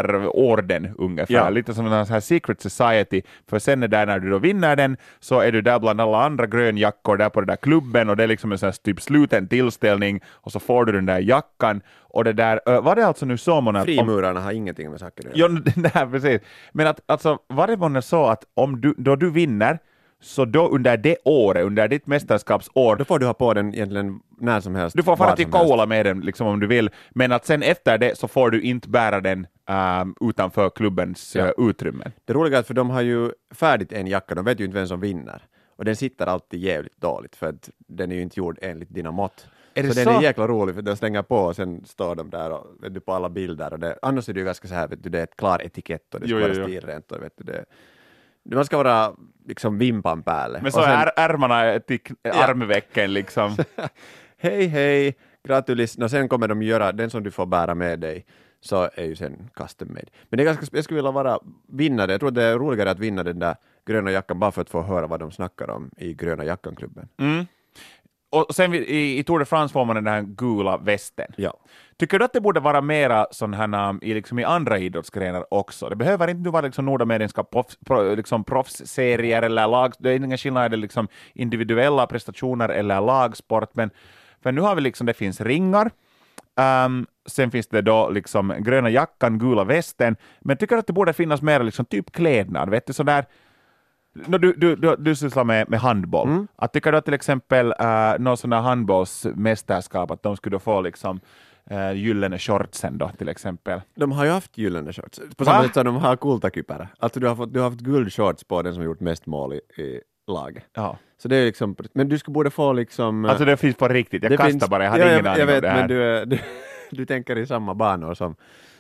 broderorden 0.02 0.96
ungefär, 0.98 1.34
Ja. 1.34 1.50
lite 1.50 1.74
som 1.74 1.86
en 1.94 2.06
sån 2.06 2.14
här 2.14 2.20
secret 2.20 2.62
society, 2.62 3.22
för 3.50 3.60
sen 3.60 3.84
är 3.84 3.88
där 3.88 4.06
när 4.06 4.20
du 4.20 4.30
då 4.30 4.38
vinner 4.40 4.76
den 4.76 4.98
så 5.20 5.40
är 5.40 5.52
du 5.52 5.62
där 5.62 5.80
bland 5.80 6.02
alla 6.02 6.24
andra 6.26 6.48
grönjackor 6.48 7.18
där 7.18 7.30
på 7.30 7.42
den 7.42 7.48
där 7.48 7.56
klubben 7.56 8.10
och 8.10 8.18
det 8.18 8.24
är 8.24 8.28
liksom 8.28 8.52
en 8.52 8.58
sån 8.58 8.68
här 8.68 8.76
typ 8.84 9.02
sluten 9.02 9.48
tillställning 9.48 10.22
och 10.28 10.52
så 10.52 10.60
får 10.60 10.86
du 10.86 10.92
den 10.92 11.06
där 11.06 11.20
jackan 11.20 11.82
och 12.00 12.24
det 12.24 12.34
där, 12.34 12.62
uh, 12.70 12.82
var 12.82 12.96
det 12.96 13.08
alltså 13.08 13.26
nu 13.26 13.38
så 13.38 13.62
månne 13.62 13.80
att 13.80 13.88
om, 13.88 13.96
Frimurarna 13.96 14.40
har 14.40 14.52
ingenting 14.52 14.92
med 14.92 15.00
saker 15.00 15.30
att 15.30 15.38
göra. 15.38 15.62
det 15.76 15.88
här, 15.94 16.08
precis. 16.08 16.42
Men 16.74 16.88
att, 16.88 17.00
alltså, 17.06 17.38
var 17.48 17.68
det 17.68 17.78
månne 17.78 18.02
så 18.02 18.26
att 18.26 18.44
om 18.54 18.82
du, 18.82 18.94
då 18.98 19.16
du 19.16 19.30
vinner, 19.32 19.80
så 20.20 20.46
då 20.46 20.68
under 20.70 20.98
det 20.98 21.18
året, 21.26 21.66
under 21.66 21.88
ditt 21.88 22.08
mästerskapsår, 22.08 22.96
Då 22.96 23.06
får 23.06 23.20
du 23.20 23.26
ha 23.26 23.34
på 23.34 23.54
den 23.54 23.74
egentligen 23.74 24.20
när 24.40 24.60
som 24.60 24.76
helst. 24.76 24.98
du 24.98 25.04
får 25.04 25.16
fara 25.16 25.36
till. 25.36 25.46
Kouvola 25.46 25.86
med 25.86 26.06
den 26.06 26.20
liksom, 26.22 26.48
om 26.48 26.60
du 26.60 26.68
vill, 26.68 26.90
men 27.10 27.32
att 27.32 27.46
sen 27.46 27.64
efter 27.64 27.98
det 27.98 28.18
så 28.18 28.28
får 28.28 28.50
du 28.52 28.62
inte 28.62 28.90
bära 28.90 29.22
den 29.22 29.48
um, 30.02 30.16
utanför 30.30 30.70
klubbens 30.70 31.36
Ja. 31.36 31.46
uh, 31.46 31.70
utrymmen. 31.70 32.12
Det 32.26 32.34
roliga 32.34 32.56
är 32.58 32.60
att 32.60 32.68
för 32.68 32.74
de 32.74 32.90
har 32.90 33.02
ju 33.02 33.32
färdigt 33.56 33.92
en 33.92 34.08
jacka, 34.08 34.36
de 34.36 34.46
vet 34.46 34.60
ju 34.60 34.66
inte 34.66 34.78
vem 34.78 34.88
som 34.88 35.00
vinner. 35.00 35.42
Och 35.76 35.86
den 35.86 35.96
sitter 35.96 36.28
alltid 36.28 36.60
jävligt 36.60 37.02
dåligt 37.02 37.36
för 37.36 37.48
att 37.50 37.70
den 37.78 38.12
är 38.12 38.16
ju 38.16 38.22
inte 38.22 38.40
gjord 38.40 38.58
enligt 38.62 38.90
dina 38.94 39.12
mått. 39.12 39.48
Är 39.74 39.84
det 39.84 39.90
så, 39.90 39.94
så? 39.94 40.10
den 40.10 40.16
är 40.18 40.22
jäkla 40.22 40.48
rolig 40.48 40.76
för 40.76 40.82
den 40.82 40.98
stänger 40.98 41.22
på 41.24 41.36
och 41.38 41.56
sen 41.56 41.86
står 41.86 42.16
de 42.16 42.30
där 42.30 42.52
och, 42.52 42.66
vet 42.84 42.94
du, 42.94 43.00
på 43.00 43.14
alla 43.14 43.30
bilder. 43.30 43.74
Och 43.74 43.80
det, 43.80 44.00
annars 44.02 44.30
är 44.30 44.34
det 44.34 44.40
ju 44.40 44.46
ganska 44.46 44.68
så 44.68 44.74
här, 44.74 44.88
vet 44.88 45.04
du, 45.04 45.10
det 45.10 45.20
är 45.20 45.24
ett 45.24 45.36
klar 45.36 45.62
etikett 45.66 46.14
och 46.14 46.20
det 46.20 46.28
ska 46.28 46.36
Jo, 46.40 46.42
vara 46.42 46.54
stilrent 46.68 47.12
och 47.12 47.24
vet 47.24 47.34
du, 47.38 47.44
det, 47.44 47.66
man 48.56 48.66
ska 48.66 48.78
vara 48.78 49.14
liksom 49.46 49.78
vimpan 49.78 50.24
päälle. 50.24 50.60
Men 50.62 50.72
så 50.72 50.82
sen- 50.82 50.92
är 50.92 51.12
ärmarna 51.16 51.80
till 51.80 52.00
armvecken 52.24 53.14
liksom. 53.14 53.56
hej 54.38 54.68
hej, 54.68 55.18
gratulis. 55.44 55.98
Och 55.98 56.12
sen 56.12 56.30
kommer 56.30 56.48
de 56.48 56.62
göra, 56.62 56.92
den 56.92 57.10
som 57.10 57.24
du 57.24 57.32
får 57.32 57.46
bära 57.46 57.76
med 57.76 58.00
dig, 58.00 58.26
så 58.62 58.90
är 58.96 59.04
ju 59.06 59.16
sen 59.16 59.50
custom 59.54 59.88
made. 59.88 60.08
Men 60.30 60.38
det 60.38 60.44
är 60.44 60.46
ganska, 60.46 60.66
jag 60.72 60.84
skulle 60.84 60.98
vilja 60.98 61.12
vara 61.12 61.40
vinnare, 61.68 62.12
jag 62.12 62.20
tror 62.20 62.32
det 62.32 62.44
är 62.44 62.60
roligare 62.60 62.92
att 62.92 63.00
vinna 63.00 63.24
den 63.24 63.40
där 63.40 63.56
gröna 63.86 64.12
jackan 64.12 64.40
bara 64.40 64.52
för 64.52 64.62
att 64.62 64.70
få 64.70 64.82
höra 64.82 65.08
vad 65.08 65.20
de 65.20 65.32
snackar 65.32 65.70
om 65.70 65.92
i 65.98 66.14
gröna 66.14 66.46
jackan-klubben. 66.46 67.08
Mm. 67.18 67.46
Och 68.30 68.56
sen 68.56 68.74
i, 68.74 69.20
i 69.20 69.24
Tour 69.24 69.40
de 69.40 69.46
France 69.46 69.74
får 69.74 69.86
man 69.86 69.96
den 69.96 70.08
här 70.08 70.22
gula 70.22 70.78
västen. 70.78 71.28
Ja. 71.36 71.54
Tycker 71.98 72.20
du 72.20 72.26
att 72.26 72.34
det 72.34 72.42
borde 72.42 72.60
vara 72.60 72.82
mera 72.82 73.28
sån 73.32 73.54
här, 73.54 73.90
um, 73.90 74.00
i, 74.02 74.14
liksom, 74.14 74.40
i 74.40 74.44
andra 74.44 74.80
idrottsgrenar 74.80 75.54
också? 75.54 75.90
Det 75.90 75.96
behöver 75.96 76.28
inte 76.28 76.50
vara 76.50 76.66
liksom 76.66 76.86
nordamerikanska 76.86 77.44
proffs, 77.44 77.78
pro, 77.86 78.16
liksom, 78.16 78.44
proffsserier 78.44 79.42
eller 79.42 79.68
lag, 79.68 79.94
det 80.00 80.12
är 80.12 80.16
ingen 80.16 80.38
skillnad, 80.38 80.66
är 80.66 80.70
det 80.70 80.78
liksom 80.78 81.08
individuella 81.34 82.08
prestationer 82.08 82.70
eller 82.70 83.02
lagsport, 83.02 83.76
men 83.76 83.90
för 84.44 84.52
nu 84.52 84.62
har 84.62 84.76
vi 84.76 84.82
liksom, 84.82 85.08
det 85.08 85.14
finns 85.14 85.42
ringar, 85.42 85.92
um, 86.86 87.08
sen 87.26 87.52
finns 87.52 87.68
det 87.68 87.82
då 87.82 88.10
liksom 88.10 88.56
gröna 88.60 88.90
jackan, 88.90 89.40
gula 89.40 89.64
västen, 89.64 90.16
men 90.40 90.58
tycker 90.58 90.76
du 90.76 90.80
att 90.80 90.88
det 90.88 90.94
borde 90.94 91.14
finnas 91.14 91.42
mera 91.42 91.64
liksom 91.64 91.86
typ 91.86 92.12
klädnad, 92.12 92.70
vet 92.70 92.88
du, 92.88 92.94
sådär 92.94 93.26
No, 94.28 94.38
du, 94.38 94.54
du, 94.54 94.76
du, 94.76 94.96
du 95.00 95.16
sysslar 95.16 95.44
med, 95.44 95.70
med 95.70 95.80
handboll. 95.80 96.28
Mm. 96.28 96.48
Att 96.56 96.74
tycker 96.74 96.92
du 96.92 96.98
att 96.98 97.06
till 97.06 97.14
exempel 97.14 97.68
uh, 97.82 98.20
någon 98.20 98.38
sån 98.38 98.52
här 98.54 98.62
handbollsmästerskap, 98.62 100.12
att 100.12 100.24
de 100.24 100.38
skulle 100.38 100.60
få 100.60 100.82
liksom 100.82 101.20
uh, 101.72 101.94
gyllene 101.94 102.40
shortsen 102.40 102.98
då 102.98 103.10
till 103.10 103.30
exempel? 103.30 103.82
De 103.96 104.12
har 104.12 104.26
ju 104.26 104.32
haft 104.32 104.58
gyllene 104.58 104.94
shorts, 104.94 105.20
på 105.38 105.44
Va? 105.44 105.52
samma 105.52 105.64
sätt 105.64 105.74
som 105.74 105.86
de 105.86 105.96
har 105.96 106.16
kultakypärä. 106.16 106.88
Alltså 107.00 107.20
du 107.20 107.28
har, 107.28 107.36
fått, 107.36 107.54
du 107.54 107.60
har 107.60 107.70
haft 107.70 107.82
guldshorts 107.82 108.44
på 108.44 108.62
den 108.62 108.74
som 108.74 108.84
gjort 108.84 109.00
mest 109.00 109.26
mål 109.26 109.54
i, 109.54 109.82
i 109.82 110.02
laget. 110.28 110.64
Ja. 110.74 110.98
Så 111.18 111.28
det 111.28 111.36
är 111.36 111.46
liksom, 111.46 111.76
men 111.94 112.10
du 112.10 112.20
skulle 112.20 112.34
borde 112.34 112.50
få 112.50 112.74
liksom... 112.74 113.26
Alltså 113.26 113.46
det 113.46 113.58
finns 113.58 113.76
på 113.76 113.88
riktigt, 113.88 114.24
jag 114.24 114.32
kastar 114.32 114.50
finns- 114.50 114.70
bara, 114.70 114.84
jag 114.84 114.92
hade 114.92 115.04
ja, 115.04 115.12
ingen 115.12 115.26
jag, 115.26 115.32
aning 115.32 115.40
jag 115.40 115.48
vet, 115.48 115.56
om 115.56 115.62
det 115.62 115.70
här. 115.70 115.80
men 115.80 115.88
du, 115.88 116.04
är- 116.04 116.26
du, 116.26 116.40
du 116.92 117.06
tänker 117.06 117.38
i 117.38 117.46
samma 117.46 117.74
banor 117.74 118.14
som, 118.14 118.36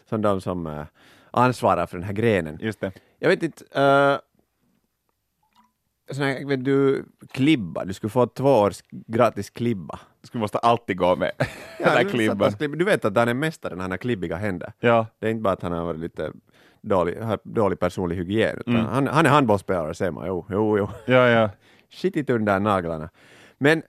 som 0.09 0.21
de 0.21 0.41
som 0.41 0.67
eh, 0.67 0.83
ansvarar 1.31 1.85
för 1.85 1.97
den 1.97 2.05
här 2.05 2.13
grenen. 2.13 2.57
Just 2.61 2.79
det. 2.79 2.91
Jag 3.19 3.29
vet 3.29 3.43
inte, 3.43 3.63
uh, 3.63 4.17
sån 6.11 6.23
här, 6.25 6.45
vet 6.45 6.65
du, 6.65 7.05
klibba, 7.31 7.85
du 7.85 7.93
skulle 7.93 8.11
få 8.11 8.27
två 8.27 8.49
års 8.49 8.79
gratis 8.91 9.49
klibba. 9.49 9.99
Du 10.31 10.39
måste 10.39 10.57
alltid 10.57 10.97
gå 10.97 11.15
med 11.15 11.31
den 11.79 11.93
där 11.95 12.09
klibban. 12.09 12.53
Du 12.59 12.85
vet 12.85 13.05
att 13.05 13.17
han 13.17 13.27
är 13.27 13.33
mästaren, 13.33 13.79
han 13.79 13.91
har 13.91 13.97
klibbiga 13.97 14.35
händer. 14.35 14.73
Ja. 14.79 15.05
Det 15.19 15.25
är 15.27 15.31
inte 15.31 15.41
bara 15.41 15.53
att 15.53 15.61
han 15.61 15.71
har 15.71 15.83
varit 15.85 15.99
lite 15.99 16.31
dålig, 16.81 17.17
har 17.21 17.39
dålig 17.43 17.79
personlig 17.79 18.15
hygien, 18.15 18.57
utan 18.57 18.75
Mm. 18.75 18.85
han, 18.87 19.07
han 19.07 19.25
är 19.25 19.29
handbollsspelare 19.29 19.93
ser 19.93 20.11
man, 20.11 20.27
jo, 20.27 20.45
jo, 20.49 20.77
jo. 20.77 20.89
Ja, 21.05 21.27
ja. 21.27 21.49
skitigt 21.89 22.29
under 22.29 22.59
naglarna. 22.59 23.09
Men 23.57 23.83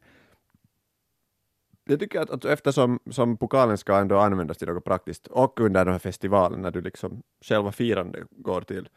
jag 1.85 2.01
tycker 2.01 2.21
att, 2.21 2.31
att 2.31 2.45
eftersom 2.45 2.99
som 3.11 3.37
pokalen 3.37 3.79
ska 3.79 3.99
ändå 3.99 4.19
användas 4.19 4.59
till 4.59 4.69
något 4.69 4.85
praktiskt 4.85 5.27
och 5.27 5.61
under 5.61 5.85
den 5.85 5.93
här 5.95 5.99
festivalen 5.99 6.63
när 6.63 6.71
du 6.71 6.81
liksom 6.81 7.23
själva 7.45 7.73
firande 7.73 8.25
går 8.31 8.61
till 8.61 8.89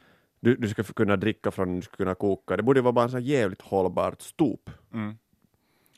du, 0.41 0.55
du 0.55 0.69
ska 0.69 0.83
kunna 0.83 1.15
dricka 1.15 1.51
från 1.51 1.75
du 1.75 1.81
ska 1.81 1.95
kunna 1.95 2.15
koka. 2.15 2.57
Det 2.57 2.63
borde 2.63 2.81
vara 2.81 2.91
bara 2.93 3.03
en 3.05 3.11
så 3.11 3.17
här 3.17 3.23
jävligt 3.23 3.61
hållbart 3.61 4.21
stop 4.21 4.57
Mm. 4.93 5.13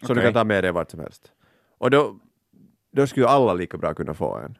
som 0.06 0.16
du 0.16 0.22
kan 0.22 0.34
ta 0.34 0.44
med 0.44 0.64
dig 0.64 0.72
vart 0.72 0.92
som 0.92 1.00
helst. 1.00 1.32
Och 1.78 1.92
då, 1.92 2.20
då 2.92 3.08
skulle 3.08 3.28
alla 3.28 3.54
lika 3.54 3.78
bra 3.78 3.94
kunna 3.94 4.14
få 4.14 4.36
en. 4.38 4.58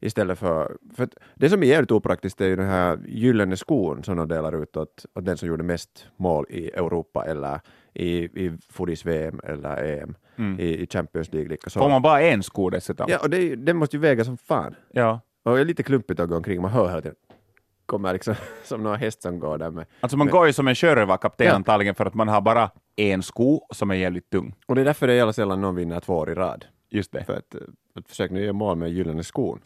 Istället 0.00 0.38
för, 0.38 0.76
för 0.96 1.08
det 1.34 1.50
som 1.50 1.62
är 1.62 1.66
jävligt 1.66 1.90
opraktiskt 1.90 2.40
är 2.40 2.46
ju 2.46 2.56
den 2.56 2.66
här 2.68 2.98
gyllene 3.06 3.56
skon 3.56 4.04
som 4.04 4.16
de 4.16 4.28
delar 4.28 4.62
ut 4.62 4.76
åt, 4.76 5.06
åt 5.14 5.24
den 5.24 5.36
som 5.36 5.48
gjorde 5.48 5.62
mest 5.62 6.06
mål 6.16 6.46
i 6.50 6.70
Europa 6.70 7.24
eller 7.24 7.60
i, 7.94 8.08
i 8.46 8.58
Fodis-VM 8.70 9.40
eller 9.44 9.84
EM, 10.02 10.14
Mm. 10.36 10.60
i, 10.60 10.64
i 10.82 10.86
Champions 10.86 11.32
League 11.32 11.48
likaså. 11.48 11.80
Får 11.80 11.88
man 11.88 12.02
bara 12.02 12.20
en 12.22 12.42
sko 12.42 12.70
dessutom? 12.70 13.06
Ja, 13.08 13.18
och 13.22 13.30
det, 13.30 13.56
den 13.56 13.76
måste 13.76 13.96
ju 13.96 14.00
väga 14.00 14.24
som 14.24 14.36
fan. 14.36 14.74
ja. 14.92 15.20
Och 15.42 15.54
det 15.54 15.60
är 15.60 15.64
lite 15.64 15.82
klumpigt 15.82 16.20
att 16.20 16.28
gå 16.28 16.36
omkring, 16.36 16.62
man 16.62 16.70
hör 16.70 16.88
hela 16.88 17.00
tiden 17.02 17.16
kommer 17.86 18.12
liksom 18.12 18.34
som 18.64 18.82
någon 18.82 18.98
häst 18.98 19.22
som 19.22 19.38
går 19.38 19.58
där 19.58 19.70
med. 19.70 19.86
Alltså 20.00 20.16
man 20.16 20.26
Men- 20.26 20.32
går 20.32 20.46
ju 20.46 20.52
som 20.52 20.68
en 20.68 20.74
sjörövarkapten 20.74 21.46
Ja. 21.46 21.52
antagligen 21.54 21.94
för 21.94 22.06
att 22.06 22.14
man 22.14 22.28
har 22.28 22.40
bara 22.40 22.70
en 22.96 23.22
sko 23.22 23.60
som 23.70 23.90
är 23.90 23.94
jävligt 23.94 24.30
tung. 24.30 24.54
Och 24.66 24.74
det 24.74 24.80
är 24.80 24.84
därför 24.84 25.06
det 25.06 25.12
är 25.12 25.16
jävla 25.16 25.32
sällan 25.32 25.60
någon 25.60 25.74
vinner 25.74 26.00
två 26.00 26.14
år 26.16 26.30
i 26.30 26.34
rad. 26.34 26.64
Just 26.90 27.12
det. 27.12 27.24
För 27.24 27.32
att, 27.36 27.54
eh, 27.54 27.60
att 27.98 28.08
försöka 28.08 28.34
nu 28.34 28.40
göra 28.42 28.52
mål 28.52 28.76
med 28.76 28.90
gyllene 28.92 29.24
skon. 29.24 29.58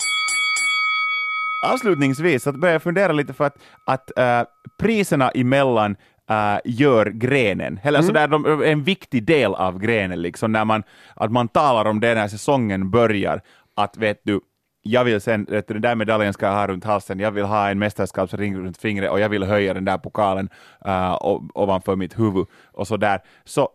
Avslutningsvis, 1.67 2.47
att 2.47 2.57
börja 2.57 2.81
fundera 2.81 3.13
lite 3.13 3.33
för 3.33 3.45
att, 3.45 3.57
att 3.87 4.19
äh, 4.19 4.43
priserna 4.79 5.29
emellan 5.31 5.97
äh, 6.31 6.59
gör 6.65 7.07
grenen, 7.07 7.81
eller 7.83 8.03
så 8.03 8.13
där, 8.13 8.29
de 8.29 8.63
en 8.63 8.83
viktig 8.85 9.25
del 9.25 9.55
av 9.55 9.79
grenen, 9.79 10.23
liksom, 10.23 10.53
när 10.53 10.65
man, 10.65 10.83
att 11.17 11.33
man 11.33 11.49
talar 11.49 11.91
om 11.91 12.01
det 12.01 12.15
när 12.15 12.29
säsongen 12.29 12.91
börjar, 12.91 13.41
att 13.77 13.97
vet 13.97 14.21
du, 14.25 14.41
jag 14.91 15.05
vill 15.05 15.21
sen, 15.21 15.45
vet 15.45 15.69
du, 15.69 15.75
den 15.75 15.83
där 15.83 15.95
medaljen 15.95 16.33
ska 16.33 16.47
jag 16.47 16.53
ha 16.53 16.67
runt 16.67 16.85
halsen, 16.85 17.21
jag 17.21 17.31
vill 17.31 17.45
ha 17.45 17.71
en 17.71 17.79
mästerskapsring 17.79 18.59
runt 18.59 18.79
fingret 18.79 19.11
och 19.11 19.21
jag 19.21 19.29
vill 19.29 19.45
höja 19.45 19.75
den 19.75 19.85
där 19.85 19.99
pokalen 19.99 20.49
uh, 20.87 21.17
ovanför 21.55 21.97
mitt 21.97 22.19
huvud 22.19 22.47
och 22.73 22.89
så 22.89 22.97
där. 22.97 23.21
Så 23.45 23.69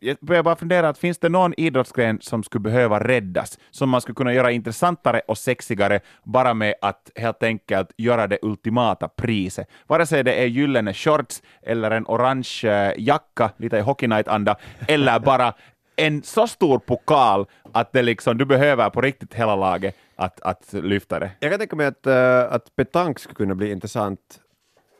jag 0.00 0.16
börjar 0.20 0.42
bara 0.42 0.56
fundera, 0.56 0.88
att 0.88 0.98
finns 0.98 1.18
det 1.18 1.28
någon 1.28 1.54
idrottsgren 1.56 2.18
som 2.20 2.42
skulle 2.42 2.60
behöva 2.60 3.00
räddas, 3.00 3.58
som 3.70 3.90
man 3.90 4.00
skulle 4.00 4.14
kunna 4.14 4.32
göra 4.32 4.50
intressantare 4.50 5.20
och 5.28 5.38
sexigare 5.38 6.00
bara 6.24 6.54
med 6.54 6.74
att 6.80 7.10
helt 7.16 7.42
enkelt 7.42 7.92
göra 7.96 8.26
det 8.26 8.38
ultimata 8.42 9.08
priset. 9.08 9.68
Vare 9.86 10.06
sig 10.06 10.24
det 10.24 10.34
är 10.34 10.46
gyllene 10.46 10.94
shorts 10.94 11.42
eller 11.62 11.90
en 11.90 12.04
orange 12.06 12.60
eh, 12.64 12.92
jacka, 12.98 13.50
lite 13.56 13.76
i 13.76 13.80
Hockey 13.80 14.06
Night-anda, 14.06 14.56
eller 14.88 15.18
bara 15.18 15.54
en 15.96 16.22
så 16.22 16.46
stor 16.46 16.78
pokal 16.78 17.46
att 17.72 17.92
det 17.92 18.02
liksom, 18.02 18.38
du 18.38 18.44
behöver 18.44 18.90
på 18.90 19.00
riktigt 19.00 19.34
hela 19.34 19.56
laget 19.56 19.96
att, 20.18 20.40
att 20.40 20.72
lyfta 20.72 21.18
det. 21.18 21.30
Jag 21.40 21.50
kan 21.50 21.58
tänka 21.58 21.76
mig 21.76 21.86
att, 21.86 22.06
uh, 22.06 22.54
att 22.54 22.76
petanque 22.76 23.20
skulle 23.20 23.34
kunna 23.34 23.54
bli 23.54 23.70
intressant 23.70 24.40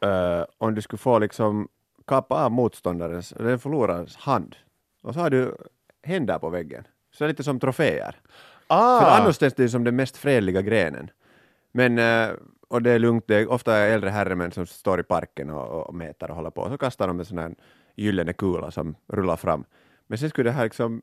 eh, 0.02 0.44
om 0.58 0.74
du 0.74 0.82
skulle 0.82 0.98
få 0.98 1.18
liksom 1.18 1.68
kapa 2.06 2.44
av 2.44 2.52
motståndarens, 2.52 3.32
eller 3.32 3.56
förlorarens 3.56 4.16
hand. 4.16 4.56
Och 5.02 5.14
så 5.14 5.20
har 5.20 5.30
du 5.30 5.56
händer 6.02 6.38
på 6.38 6.50
väggen. 6.50 6.84
Så 7.12 7.26
lite 7.26 7.42
som 7.44 7.60
troféer. 7.60 8.16
Ah, 8.66 9.00
För 9.00 9.10
annars 9.10 9.38
känns 9.38 9.54
det 9.54 9.62
ju 9.62 9.68
som 9.68 9.84
den 9.84 9.96
mest 9.96 10.16
fredliga 10.16 10.62
grenen. 10.62 11.10
Men, 11.72 11.98
eh, 11.98 12.30
och 12.68 12.82
det 12.82 12.90
är 12.90 12.98
lugnt, 12.98 13.24
det 13.26 13.36
är 13.36 13.50
ofta 13.50 13.76
äldre 13.76 14.10
herremän 14.10 14.52
som 14.52 14.66
står 14.66 15.00
i 15.00 15.02
parken 15.02 15.50
och, 15.50 15.88
och 15.88 15.94
mäter 15.94 16.30
och 16.30 16.36
håller 16.36 16.50
på. 16.50 16.68
Så 16.68 16.78
kastar 16.78 17.08
de 17.08 17.18
en 17.18 17.24
sån 17.24 17.38
här 17.38 17.54
gyllene 17.96 18.32
kula 18.32 18.70
som 18.70 18.96
rullar 19.08 19.36
fram. 19.36 19.64
Men 20.06 20.18
sen 20.18 20.30
skulle 20.30 20.50
det 20.50 20.54
här 20.54 20.64
liksom 20.64 21.02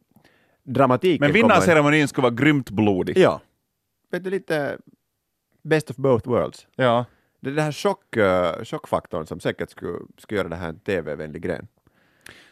dramatiken 0.64 1.26
men 1.26 1.34
vinnarceremonin 1.34 2.08
skulle 2.08 2.24
vara 2.24 2.34
grymt 2.34 2.70
blodig. 2.70 3.18
Ja. 3.18 3.42
Vet 4.12 4.24
du, 4.24 4.30
lite 4.30 4.78
best 5.64 5.90
of 5.90 5.96
both 5.96 6.30
worlds. 6.30 6.68
Ja. 6.76 7.06
Det 7.40 7.50
är 7.50 7.54
den 7.54 7.64
här 7.64 7.72
chock, 7.72 8.18
eh, 8.18 8.64
chockfaktorn 8.64 9.26
som 9.26 9.40
säkert 9.40 9.70
skulle, 9.70 10.00
skulle 10.18 10.38
göra 10.40 10.50
det 10.50 10.56
här 10.56 10.70
en 10.70 10.80
tv-vänlig 10.80 11.42
gren. 11.42 11.68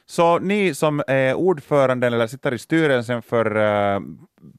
Så 0.05 0.39
Så 0.39 0.39
ni 0.39 0.73
som 0.73 1.03
är 1.07 1.33
ordförande 1.33 2.07
eller 2.07 2.27
sitter 2.27 2.53
i 2.53 2.57
styrelsen 2.57 3.21
för 3.21 3.57
uh, 3.57 4.01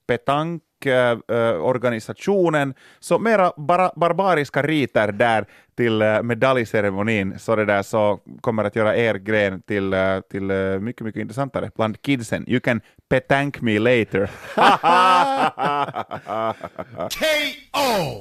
petank 0.07 0.63
Eh, 0.87 1.19
eh, 1.29 1.65
organisationen, 1.65 2.75
så 3.01 3.19
mera 3.19 3.53
bara, 3.57 3.93
barbariska 3.97 4.63
riter 4.63 5.13
där 5.13 5.47
till 5.77 6.03
eh, 6.03 6.23
medaljceremonin, 6.23 7.39
så 7.39 7.57
det 7.57 7.65
där 7.65 7.83
så 7.83 8.21
kommer 8.41 8.65
att 8.65 8.77
göra 8.77 8.97
er 8.97 9.15
gren 9.15 9.63
till, 9.63 9.95
till 10.31 10.43
mycket, 10.81 11.05
mycket 11.05 11.21
intressantare 11.21 11.71
bland 11.77 12.03
kidsen. 12.03 12.45
You 12.49 12.61
can 12.61 12.81
petank 13.09 13.61
me 13.61 13.79
later. 13.79 14.31
K.O. 17.11 18.13